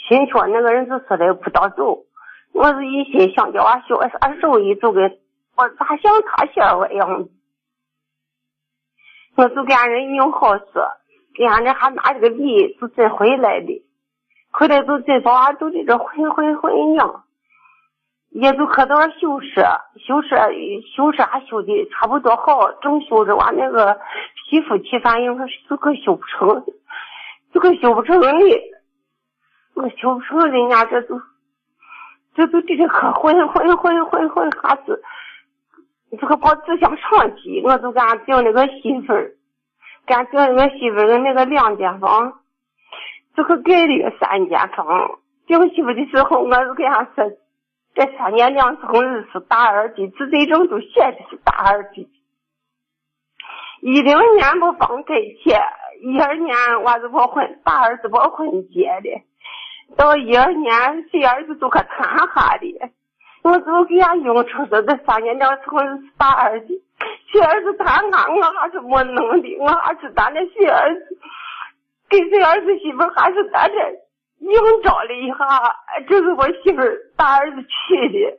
[0.09, 2.05] 寻说那个人就说的不到走，
[2.53, 5.19] 我是一心想叫娃学啥手艺，就跟
[5.57, 7.29] 我咋想他学我样，
[9.37, 10.89] 我就跟俺人硬好说，
[11.35, 13.85] 跟俺人还拿这个礼就真回来的。
[14.53, 17.26] 回来就这把娃都在这混混混样，
[18.39, 19.63] 也就可到修车，
[19.97, 20.37] 修车
[20.95, 23.99] 修车还修的差不多好，正修着娃那个
[24.51, 25.39] 皮肤起反应，
[25.71, 26.65] 就可修不成，
[27.55, 28.29] 就可修不成的，
[29.75, 31.19] 我修不成人家这都，
[32.35, 35.03] 这都在这可混混混混混还是，
[36.21, 39.33] 这个把志向上去，我就给俺订那个媳妇儿，
[40.07, 42.41] 给俺订那个媳妇儿那个两间房。
[43.35, 47.25] 这个盖了三间房，订媳妇的时候，我就给他说，
[47.97, 52.11] 这三年两层日是大二的，自罪证都写的是大二的。
[53.81, 55.59] 一零年不放开钱，
[56.03, 62.91] 一二年娃子把婚大儿子把婚结的，到一二年小儿子都可谈哈的，
[63.43, 66.83] 我就给俺用出说这三年两层是大二的，
[67.33, 71.19] 小儿子谈下我还是没能的，我还是咱的小儿子。
[72.11, 73.75] 给这儿子媳妇还是在这
[74.39, 75.37] 硬找了一下，
[76.09, 76.83] 这是我媳妇
[77.17, 78.39] 大儿子娶的，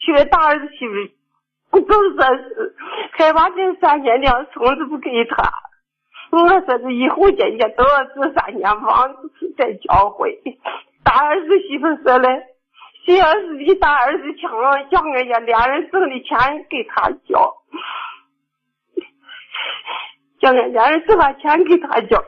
[0.00, 2.74] 娶的大儿子媳妇，就说是
[3.12, 5.52] 还把这三年两村子不给他。
[6.30, 10.40] 我说是以后姐姐都要住三间房子再交回。
[11.04, 12.28] 大儿子媳妇说嘞，
[13.04, 14.50] 谁要是比大儿子强，
[14.90, 17.54] 想人家俩人挣的钱给他交，
[20.40, 22.24] 叫俺俩人挣把钱给他交。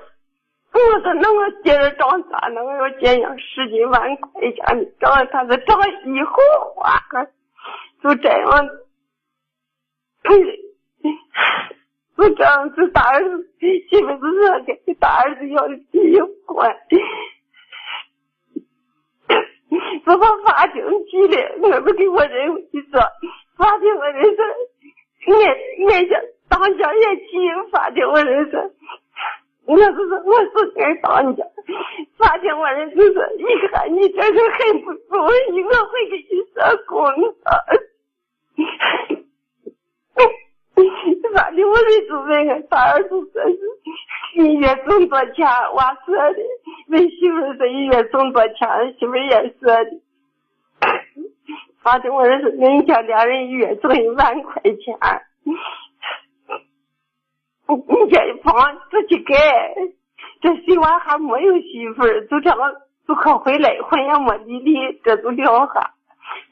[0.79, 4.93] 我说那我接着长咋能要借上十几万块钱？
[4.99, 6.43] 长他是长以后
[6.75, 7.01] 花，
[8.03, 8.69] 就这样，
[12.17, 16.77] 就这样子大儿子媳妇子说给大儿子要离婚，
[20.05, 21.37] 就把法庭去了。
[21.63, 23.01] 我不给我认为说，
[23.57, 24.43] 法庭我认识，
[25.27, 25.35] 俺
[25.91, 27.31] 俺家当家也去
[27.71, 28.73] 法庭我认识。
[29.67, 29.85] 我是，
[30.25, 31.45] 我是跟当家，
[32.17, 36.95] 法庭我人就是一看你这是很不容易，我会给你说公
[37.43, 37.51] 道。
[41.35, 46.39] 法庭我人就问俺大儿子说是一月挣多钱，我说的，
[46.89, 49.91] 问媳妇说一月挣多钱，媳妇也说的。
[51.83, 54.97] 法庭我人是人家两人一月挣一万块钱。
[57.67, 59.35] 我你这房自己盖，
[60.41, 62.59] 这媳妇还没有媳妇，就这样
[63.09, 65.91] 就可回来，婚也没离离，这就撂下，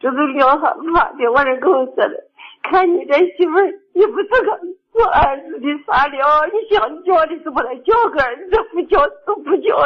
[0.00, 0.74] 这就撂下。
[0.74, 2.24] 妈的我这跟我说的，
[2.62, 4.58] 看你这媳妇儿，你不是个
[4.94, 6.46] 我儿子的啥了？
[6.46, 9.76] 你想叫的是把他叫个你这，不叫都不叫。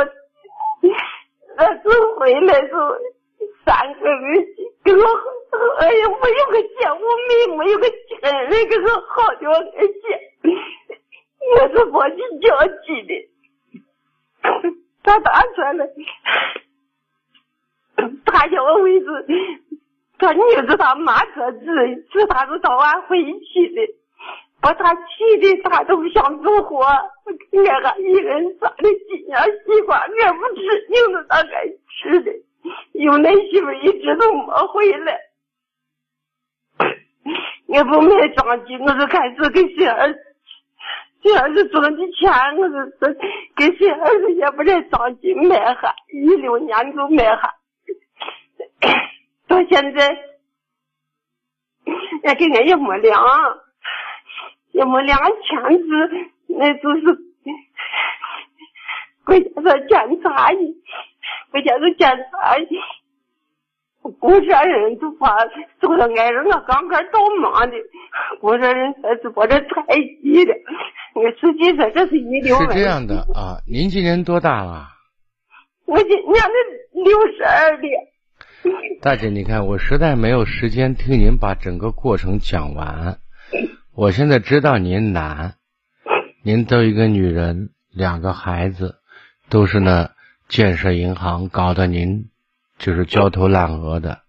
[1.57, 2.76] 那就回来就
[3.66, 4.47] 三个人
[4.85, 5.03] 给我，
[5.81, 6.97] 哎呀，我有个姐，我
[7.29, 10.51] 妹没有个亲人给我好的而且。
[11.41, 13.12] 我是跑去交际的，
[15.03, 15.86] 他打算了，
[18.24, 19.07] 他叫我回去，
[20.18, 23.95] 他女子他妈说是是他是早晚回去的，
[24.61, 26.84] 把他气的他都不想做活。
[26.84, 32.32] 俺还一人杀了几年西瓜，俺不吃，硬着他该吃的。
[32.93, 35.20] 有那媳妇一直都没回来。
[37.66, 40.14] 我不买装机，我就开始给谁儿
[41.23, 43.19] 子，谁儿子挣的钱，我就是
[43.57, 47.55] 给谁儿子也不来着急买哈，一六年就买哈，
[49.49, 50.19] 到现在，
[52.25, 53.23] 也给俺也没量，
[54.73, 57.19] 也没量钱是，那就是
[59.25, 60.51] 关键是检查，
[61.51, 62.57] 关键是检查。
[64.13, 65.37] 公社人都怕
[65.81, 67.77] 走到挨着我刚开倒忙的，
[68.41, 70.55] 公社人才是把这太急了。
[71.15, 72.57] 我实际上这是一流。
[72.57, 74.89] 是这样的啊，您今年多大了？
[75.85, 79.01] 我今年的六十二了。
[79.01, 83.19] 大姐，你看我实在没有时间听您把整个过程讲完。
[83.95, 85.55] 我现在知道您难，
[86.45, 88.97] 您都一个女人，两个孩子，
[89.49, 90.11] 都是那
[90.49, 92.27] 建设银行搞得您。
[92.79, 94.22] 就是焦头烂额的，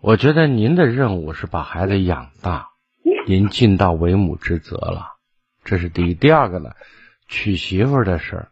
[0.00, 2.70] 我觉得您的任务是把孩子养大，
[3.26, 5.06] 您尽到为母之责了，
[5.64, 6.14] 这是第一。
[6.14, 6.70] 第二个呢，
[7.28, 8.48] 娶媳妇的事儿，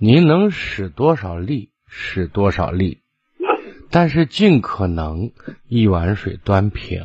[0.00, 3.02] 您能使多少力使多少力，
[3.90, 5.32] 但是尽可能
[5.68, 7.04] 一碗水端平。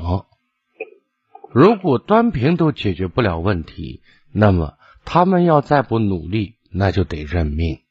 [1.51, 4.01] 如果端平都解决不了问题，
[4.31, 7.81] 那么他们要再不努力，那就得认命。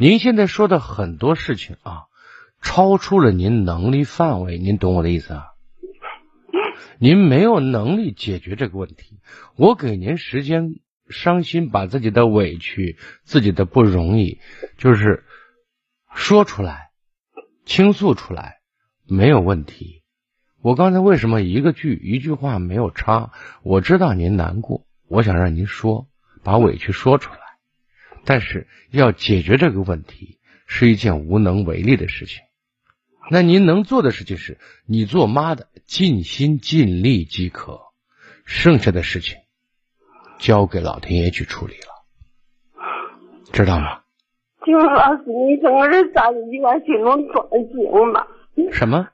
[0.00, 2.06] 您现在说的很多事情啊。
[2.62, 5.48] 超出了您能力范围，您懂我的意思啊？
[6.98, 9.18] 您没有能力解决这个问题，
[9.56, 10.76] 我给您时间，
[11.08, 14.38] 伤心，把自己的委屈、自己的不容易，
[14.78, 15.24] 就是
[16.14, 16.90] 说出来，
[17.64, 18.60] 倾诉出来，
[19.06, 20.02] 没有问题。
[20.60, 23.32] 我刚才为什么一个句、一句话没有插？
[23.64, 26.06] 我知道您难过，我想让您说，
[26.44, 27.40] 把委屈说出来，
[28.24, 32.42] 但是要解决这个问题，是一件无能为力的事情。
[33.30, 37.80] 那您能做的事情是，你做妈的尽心尽力即可，
[38.44, 39.38] 剩下的事情
[40.38, 42.82] 交给老天爷去处理了，
[43.52, 44.00] 知道吗？
[44.64, 48.26] 金老师，你怎么这啥子地方心能转行吗？
[48.72, 49.08] 什么？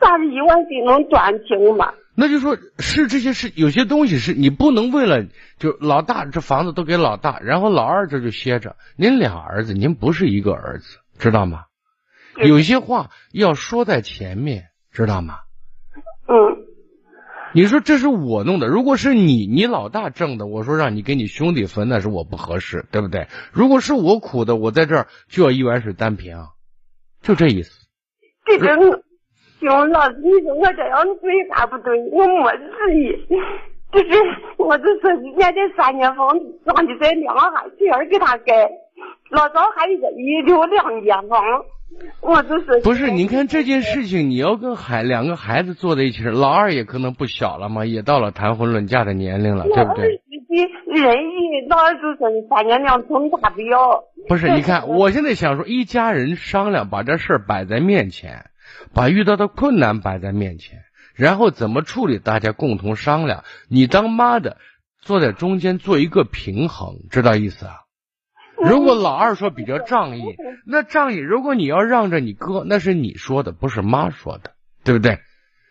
[0.00, 1.92] 啥子一万就能转行吗？
[2.16, 5.24] 那就说是这些事，有些东西是你不能为了
[5.58, 8.76] 就老大这房子都给老大，然后老二这就歇着。
[8.96, 11.66] 您俩儿子，您不是一个儿子，知道吗？
[12.46, 15.40] 有些话要说在前面，知道吗？
[16.28, 16.64] 嗯。
[17.54, 23.26] 你说这是我弄的，如果是你，你老大挣的，我说让你给你兄弟分，那是我不合适，对不对？
[23.52, 26.36] 如果是我苦的，我在这儿就要一碗水端平，
[27.22, 27.88] 就这意思。
[28.44, 28.66] 这个，
[29.60, 31.98] 行老师，你说我这样对啥不对？
[32.12, 33.26] 我没主意，
[33.92, 34.08] 就是
[34.58, 38.70] 我就说，人家这三间房子装的在两下，这样给他盖，
[39.30, 41.40] 老早还一个一留两间房。
[42.20, 42.80] 我就是。
[42.82, 50.20] 不是，你看这件事情，你要跟孩两个孩子坐在一起，老二也可能不小了嘛，也到了谈婚论嫁的年龄了，对不对？
[50.86, 54.04] 人一老二就是三年两头大不要。
[54.28, 58.46] 不是，你看，我现在想说，一家人商量，把这事儿摆在面前，
[58.94, 60.80] 把遇到的困难摆在面前，
[61.14, 63.44] 然后怎么处理，大家共同商量。
[63.68, 64.56] 你当妈的
[65.00, 67.72] 坐在中间做一个平衡，知道意思啊？
[68.62, 70.22] 如果老二说比较仗义，
[70.66, 74.52] 那仗义，如果你要让着你哥，那是你说的，不是妈说的，
[74.84, 75.18] 对不对？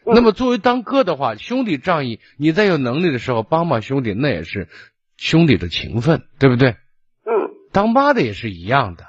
[0.06, 4.70] 那么作为当哥的话，兄弟仗义，你在有能力的时候帮帮兄弟，那也是
[5.18, 6.70] 兄弟的情分，对不对？
[7.26, 7.52] 嗯。
[7.74, 9.04] 当妈的也是一样的，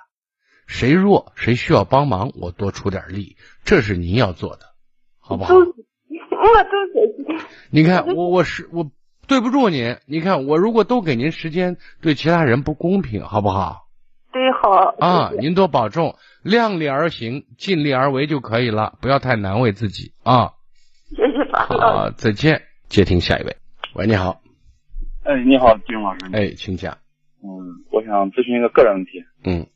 [0.67, 4.75] 谁弱谁需要帮忙，我多出点力，这是您要做的，
[5.21, 5.55] 好不好？
[5.55, 5.79] 我都是。
[7.71, 8.91] 你看，我我是我。
[9.29, 13.87] 对不住您，你看我如果都给您时间，对其他人不公平，好不好？
[14.33, 20.53] 对，好啊，您多保重，量力而行，尽力而为就可以了，不要太难为自己啊。
[21.11, 21.67] 谢谢爸。
[21.67, 22.63] 好，再见。
[22.89, 23.57] 接听下一位，
[23.95, 24.41] 喂，你好。
[25.25, 26.21] 哎，你好，金老师。
[26.33, 26.97] 哎，请讲。
[27.43, 29.25] 嗯，我想咨询一个个人问题。
[29.45, 29.67] 嗯。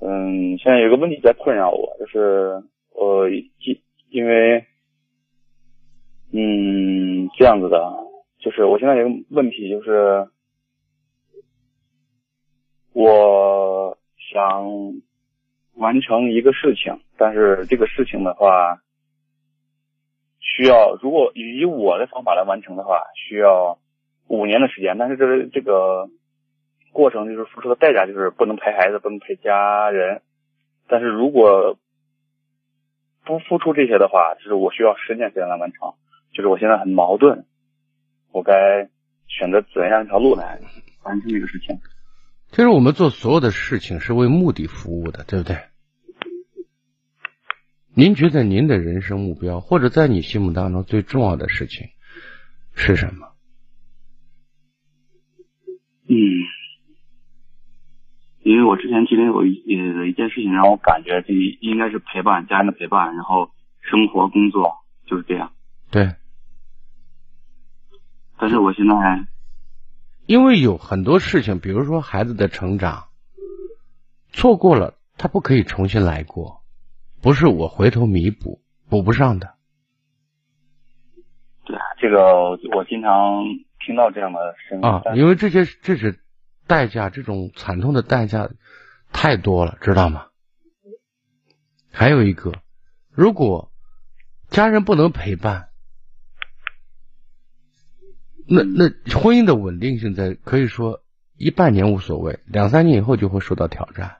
[0.00, 2.62] 嗯，现在有个问题在困扰我，就是
[2.94, 3.50] 我因
[4.10, 4.66] 因为，
[6.32, 8.07] 嗯，这样子的。
[8.38, 10.28] 就是我现在有个问题，就是
[12.92, 13.98] 我
[14.32, 14.94] 想
[15.74, 18.80] 完成一个事情，但是这个事情的话，
[20.38, 23.78] 需要如果以我的方法来完成的话，需要
[24.28, 24.96] 五年的时间。
[24.98, 26.08] 但是这这个
[26.92, 30.22] 过程就是付出的代价就是不能陪孩子，不能陪家人。
[30.86, 31.76] 但是如果
[33.24, 35.94] 不付出这些的话，就是我需要十年时间来完成。
[36.32, 37.46] 就是我现在很矛盾。
[38.38, 38.54] 我该
[39.26, 40.60] 选择怎样一条路来
[41.02, 41.78] 完成这个事情。
[42.50, 45.56] 其实我们做所有的事情是为目的服务的，对不对？
[47.94, 51.88] 您觉得您的人生目标，或者在你心目当中最重要的事情
[52.76, 53.26] 是什么？
[56.08, 56.14] 嗯，
[58.44, 59.60] 因为我之前经历有一
[59.96, 64.76] 呃一件事情，让我感觉这应该是陪伴家人的陪伴，然后生活工作
[65.06, 65.52] 就是这样。
[65.90, 66.14] 对，
[68.38, 69.26] 但是我现在
[70.26, 73.08] 因为有很多事情，比如说孩子的成长，
[74.32, 76.62] 错过了，他不可以重新来过，
[77.20, 79.54] 不是我回头弥补补不上的。
[81.64, 83.42] 对啊，这个我经常
[83.84, 86.20] 听到这样的声音啊，因为这些这是
[86.66, 88.50] 代价，这种惨痛的代价
[89.12, 90.26] 太多了，知道吗？
[91.90, 92.52] 还有一个，
[93.10, 93.72] 如果
[94.50, 95.67] 家人不能陪伴，
[98.50, 98.88] 那那
[99.20, 101.02] 婚姻的稳定性在可以说
[101.36, 104.16] 一半年无所谓，两三年以后就会受到挑战。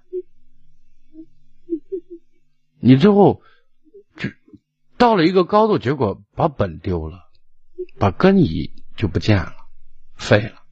[2.81, 3.41] 你最后
[4.17, 4.29] 就
[4.99, 7.25] 到了一个高度，结果把本丢了，
[7.99, 9.53] 把根已就不见了，
[10.15, 10.63] 废了。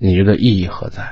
[0.00, 1.02] 你觉得意义何在？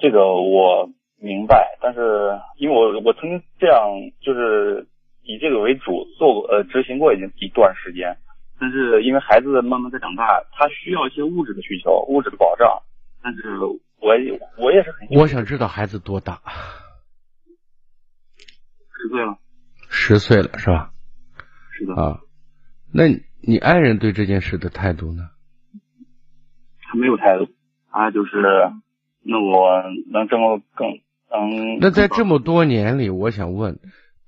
[0.00, 3.80] 这个我明白，但是因为我我曾经这样
[4.20, 4.86] 就是
[5.22, 8.18] 以这个为主做过呃执行过已经一段时间，
[8.58, 12.82] 但是因为孩子慢慢在长大，他需要一些物质的需求、物质的保障，
[13.22, 13.58] 但是
[14.00, 16.40] 我也我也是很我想知道孩子多大？
[18.96, 19.38] 十岁了，
[19.88, 20.92] 十岁了是吧？
[21.72, 22.20] 是的，啊，
[22.92, 25.28] 那你你爱人对这件事的态度呢？
[26.82, 27.48] 他没有态度，
[27.90, 28.30] 他就是
[29.20, 30.88] 那我能这么更
[31.30, 33.78] 能那在这么多年里，我想问，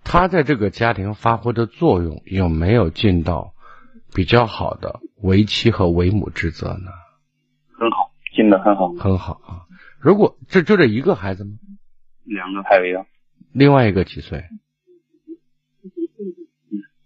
[0.04, 3.54] 他在这个家庭发挥的作用有没有尽到
[4.16, 6.90] 比较好的为妻和为母之责呢？
[7.78, 9.68] 很好，进的很好，很好啊。
[10.00, 11.50] 如果这就这一个孩子吗？
[12.24, 13.04] 两个还有一个
[13.52, 14.44] 另外一个几岁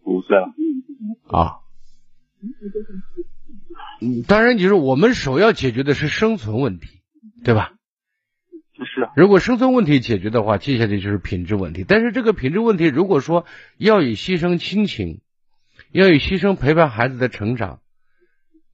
[0.05, 0.55] 五岁了，
[1.27, 1.59] 啊？
[4.01, 7.03] 嗯，当然，就是我们首要解决的是生存问题，
[7.45, 7.73] 对吧？
[8.85, 11.85] 是如果生存问题解决的话，接下来就是品质问题。
[11.87, 13.45] 但是这个品质问题，如果说
[13.79, 15.21] 要以牺牲亲情，
[15.93, 17.81] 要以牺牲陪伴孩子的成长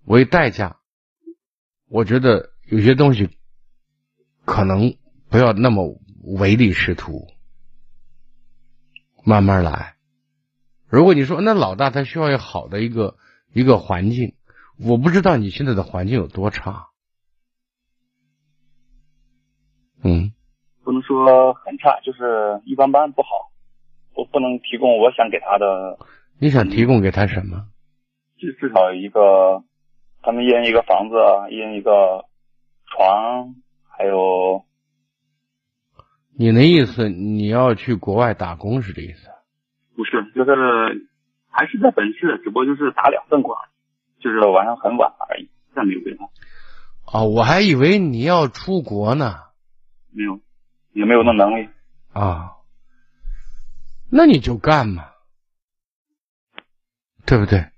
[0.05, 0.79] 为代价，
[1.89, 3.31] 我觉得有些东西
[4.45, 4.97] 可能
[5.31, 5.99] 不要那么
[6.39, 7.27] 唯利是图，
[9.25, 9.97] 慢慢来。
[10.89, 13.17] 如果你说那老大他需要一个好的一个
[13.53, 14.35] 一个环境，
[14.79, 16.89] 我不知道你现在的环境有多差。
[20.05, 20.33] 嗯，
[20.85, 23.51] 不能说很差，就是一般般，不好。
[24.15, 25.99] 我不能提供我想给他的，
[26.39, 27.67] 你想提供给他什么？
[28.39, 29.65] 至至少一个，
[30.23, 31.17] 他们一人一个房子，
[31.51, 32.27] 一人一个
[32.87, 33.55] 床，
[33.89, 34.65] 还有
[36.39, 39.31] 你的意思你要去国外打工是这意思？
[39.97, 41.09] 不是，就是
[41.49, 43.55] 还是在本市，只不过就是打两份工，
[44.21, 46.19] 就是晚上很晚而已，再没有别的，
[47.07, 49.37] 啊、我还以为你要出国呢。
[50.13, 50.39] 没有，
[50.93, 51.71] 也没有那能力。
[52.13, 52.53] 啊，
[54.11, 55.05] 那你就干嘛，
[57.27, 57.71] 对不对？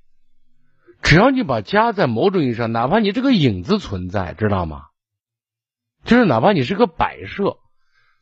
[1.03, 4.87] 只要你把家在某种意义上，哪怕你这个影子存在，知道吗？
[6.05, 7.59] 就是哪怕你是个摆设，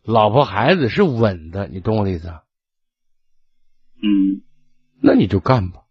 [0.03, 2.43] 老婆孩子是稳的，你懂我的意思啊？
[3.97, 4.43] 嗯，
[5.03, 5.83] 那你就干吧。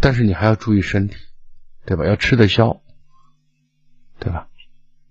[0.00, 1.16] 但是你还要注意身体，
[1.84, 2.06] 对吧？
[2.06, 2.80] 要吃得消，
[4.18, 4.48] 对吧？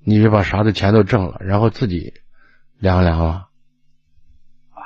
[0.04, 2.14] 你别把啥的钱都挣了，然后自己
[2.80, 3.50] 凉凉了。
[4.72, 4.82] 啊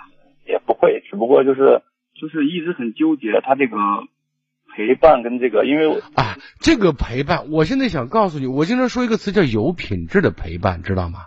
[0.46, 1.84] 也不会，只不过就是
[2.24, 3.76] 就是一直很纠结他这个
[4.74, 11.20] 陪伴跟这个，因为啊，这个陪伴，我现在想告诉你，我经常说一个词叫有品质的陪伴，知道吗？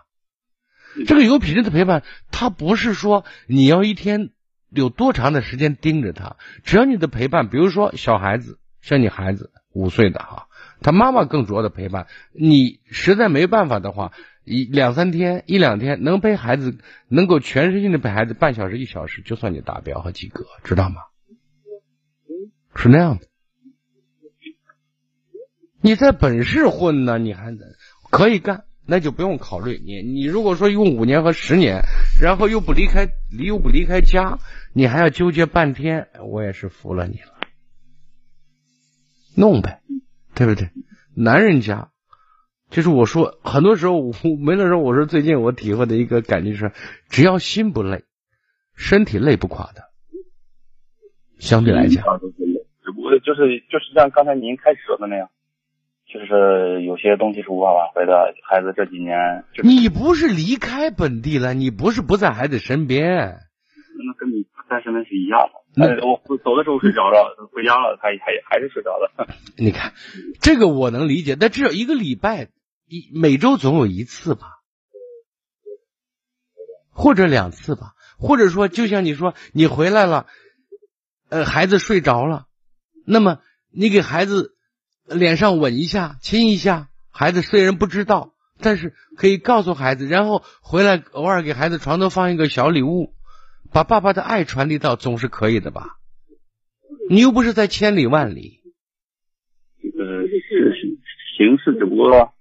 [1.06, 4.30] 这个有品质的陪伴，它不是说你要一天
[4.70, 10.46] 有多长的时间盯着他，只要你的陪伴，比如说小孩子，像你孩子五岁的哈，
[10.80, 14.12] 他妈妈更主要的陪伴，你实在没办法的话，
[14.46, 16.78] 一两三天、一两天能陪孩子，
[17.08, 21.02] 能够全身心的陪孩子半小时、一小时，就算你达标和及格，知道吗？
[22.76, 23.26] 是那样的。
[25.80, 27.56] 你在本市混呢，你还
[28.10, 30.00] 可以干，那就不用考虑你。
[30.02, 31.82] 你如果说用五年和十年，
[32.20, 34.38] 然后又不离开，离又不离开家，
[34.72, 37.34] 你还要纠结半天，我也是服了你了。
[39.34, 39.80] 弄呗，
[40.34, 40.70] 对不对？
[41.14, 41.90] 男人家，
[42.70, 46.72] 就是我说，很多时候 我没的时候，我说最近我体会的一个感觉是，
[47.08, 48.04] 只要心不累，
[48.74, 49.82] 身体累不垮的。
[51.38, 52.02] 相对来讲，
[52.84, 55.28] 只不过就是就是像刚才您开始说的那样，
[56.06, 58.34] 就是有些东西是无法挽回的。
[58.48, 63.38] 孩子这几年，就是你不是离开本地了，你不是不在孩子身边，
[63.98, 65.64] 那跟你在身边是一样的。
[65.78, 69.10] 那呃我走的时候睡着了，回家了他还还是睡着了。
[69.56, 69.92] 你看，
[70.40, 72.48] 这个我能理解，但至少一个礼拜
[72.86, 74.60] 一每周总有一次吧，
[76.90, 80.26] 或者两次吧，或者说就像你说，你回来了，
[81.28, 82.46] 呃，孩子睡着了，
[83.06, 83.40] 那么
[83.70, 84.54] 你给孩子
[85.04, 93.12] 脸上吻一下、亲一下，孩子虽然不知道，但是可以告诉孩子，然后回来偶尔给孩子床头放一个小礼物，
[93.72, 95.98] 把爸爸的爱传递到，总是可以的吧？
[97.10, 98.62] 你又不是在千里万里。
[99.82, 100.74] 这个是
[101.36, 102.32] 形式，只不过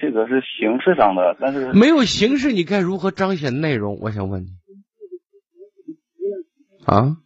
[0.00, 3.98] 这个是形式上的，但是没有形式，你该如何彰显内容？
[4.00, 4.48] 我想问你
[6.86, 7.16] 啊，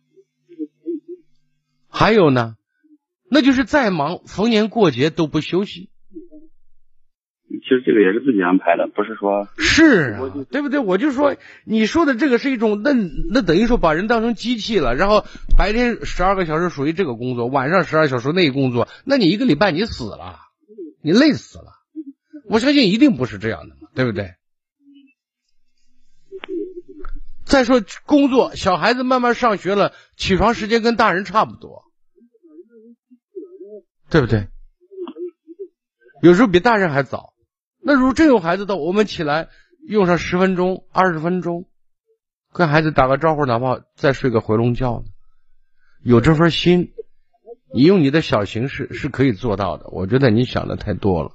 [1.89, 2.57] 还有呢，
[3.31, 5.91] 那就是再忙，逢年过节都不休息。
[7.81, 10.79] 这个也是自己安排的，不是说是啊，对不对？
[10.79, 12.93] 我就说你说的这个是一种，那
[13.31, 15.25] 那等于说把人当成机器了，然后
[15.57, 20.37] 白天十二个小时属于这个工作，晚上十二小时那个工作，那你一个礼拜你死了，
[21.03, 21.73] 你累死了。
[22.49, 24.35] 我相信一定不是这样的嘛，对不对？
[27.45, 31.85] 再说工作，小孩子慢慢上学了，起床时间跟大人差不多，
[34.11, 34.49] 对不对？
[36.23, 37.34] 有时候比大人还早。
[37.85, 39.49] 那如果真有孩子到，我们起来
[39.87, 41.69] 用上十分钟、二十分钟，
[42.51, 45.05] 跟孩子打个招呼，哪怕再睡个回笼觉呢，
[46.03, 46.95] 有这份心，
[47.75, 49.89] 你用你的小形式是可以做到的。
[49.91, 51.33] 我觉得你想的太多了，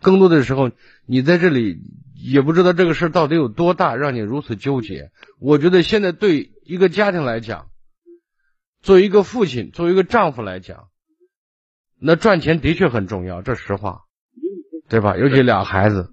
[0.00, 0.70] 更多的时候
[1.04, 1.80] 你在这里
[2.14, 5.10] 也不知道这个事到底有多大，让你如此纠结。
[5.40, 7.70] 我觉得现在对一个家庭来讲，
[8.82, 10.90] 作为一个父亲，作为一个丈夫来讲，
[11.98, 14.02] 那赚钱的确很重要，这实话。
[14.92, 15.16] 对吧？
[15.16, 16.12] 尤其俩孩子，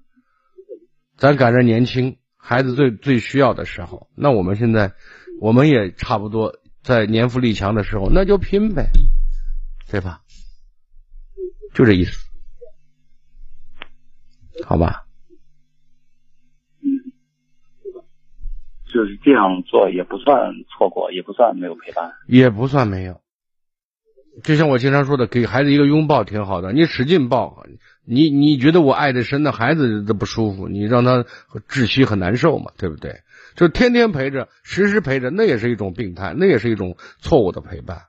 [1.18, 4.94] 咱赶着年轻，孩子最最需要的时候，那我们现在
[5.42, 8.86] 我们也差不多在年富力强的时候，那就拼呗，
[9.92, 10.22] 对吧？
[11.74, 12.26] 就这意思，
[14.66, 15.04] 好吧？
[18.86, 22.14] 就是这样做也不算错过，也不算没有陪伴。
[22.28, 23.20] 也不算没有。
[24.44, 27.66] 就像我经常说的，给孩子一个拥抱挺好的，你使劲抱，
[28.06, 31.26] 你你觉得我爱的深，那孩子都不舒服，你让他
[31.68, 33.22] 窒息很难受嘛，对不对？
[33.56, 38.04] 就天天陪着，时时陪着，那也是一种病态，那也是一种错误的陪伴。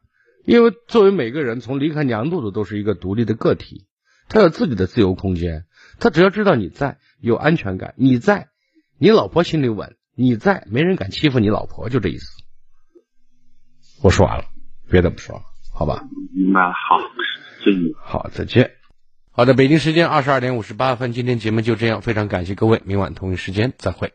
[0.45, 3.87] 因为作为每个人，从离开娘肚子都是一个独立的个体，
[4.28, 5.64] 他有自己的自由空间，
[5.99, 8.49] 他只要知道你在，有安全感，你在，
[8.99, 12.31] 你老婆心里稳，你在，没人敢欺负你老婆，就这意思。
[14.03, 14.45] 我说完了，
[14.91, 15.43] 别的不说了。
[15.81, 16.05] 好吧，
[16.35, 16.74] 明白了。
[16.74, 16.99] 好，
[17.64, 17.95] 谢谢你。
[18.05, 18.72] 好，再见。
[19.31, 24.09] 好的，北京时间二十二点五十八分，今天节目就这样，非常感谢各位，明晚同一时间再会。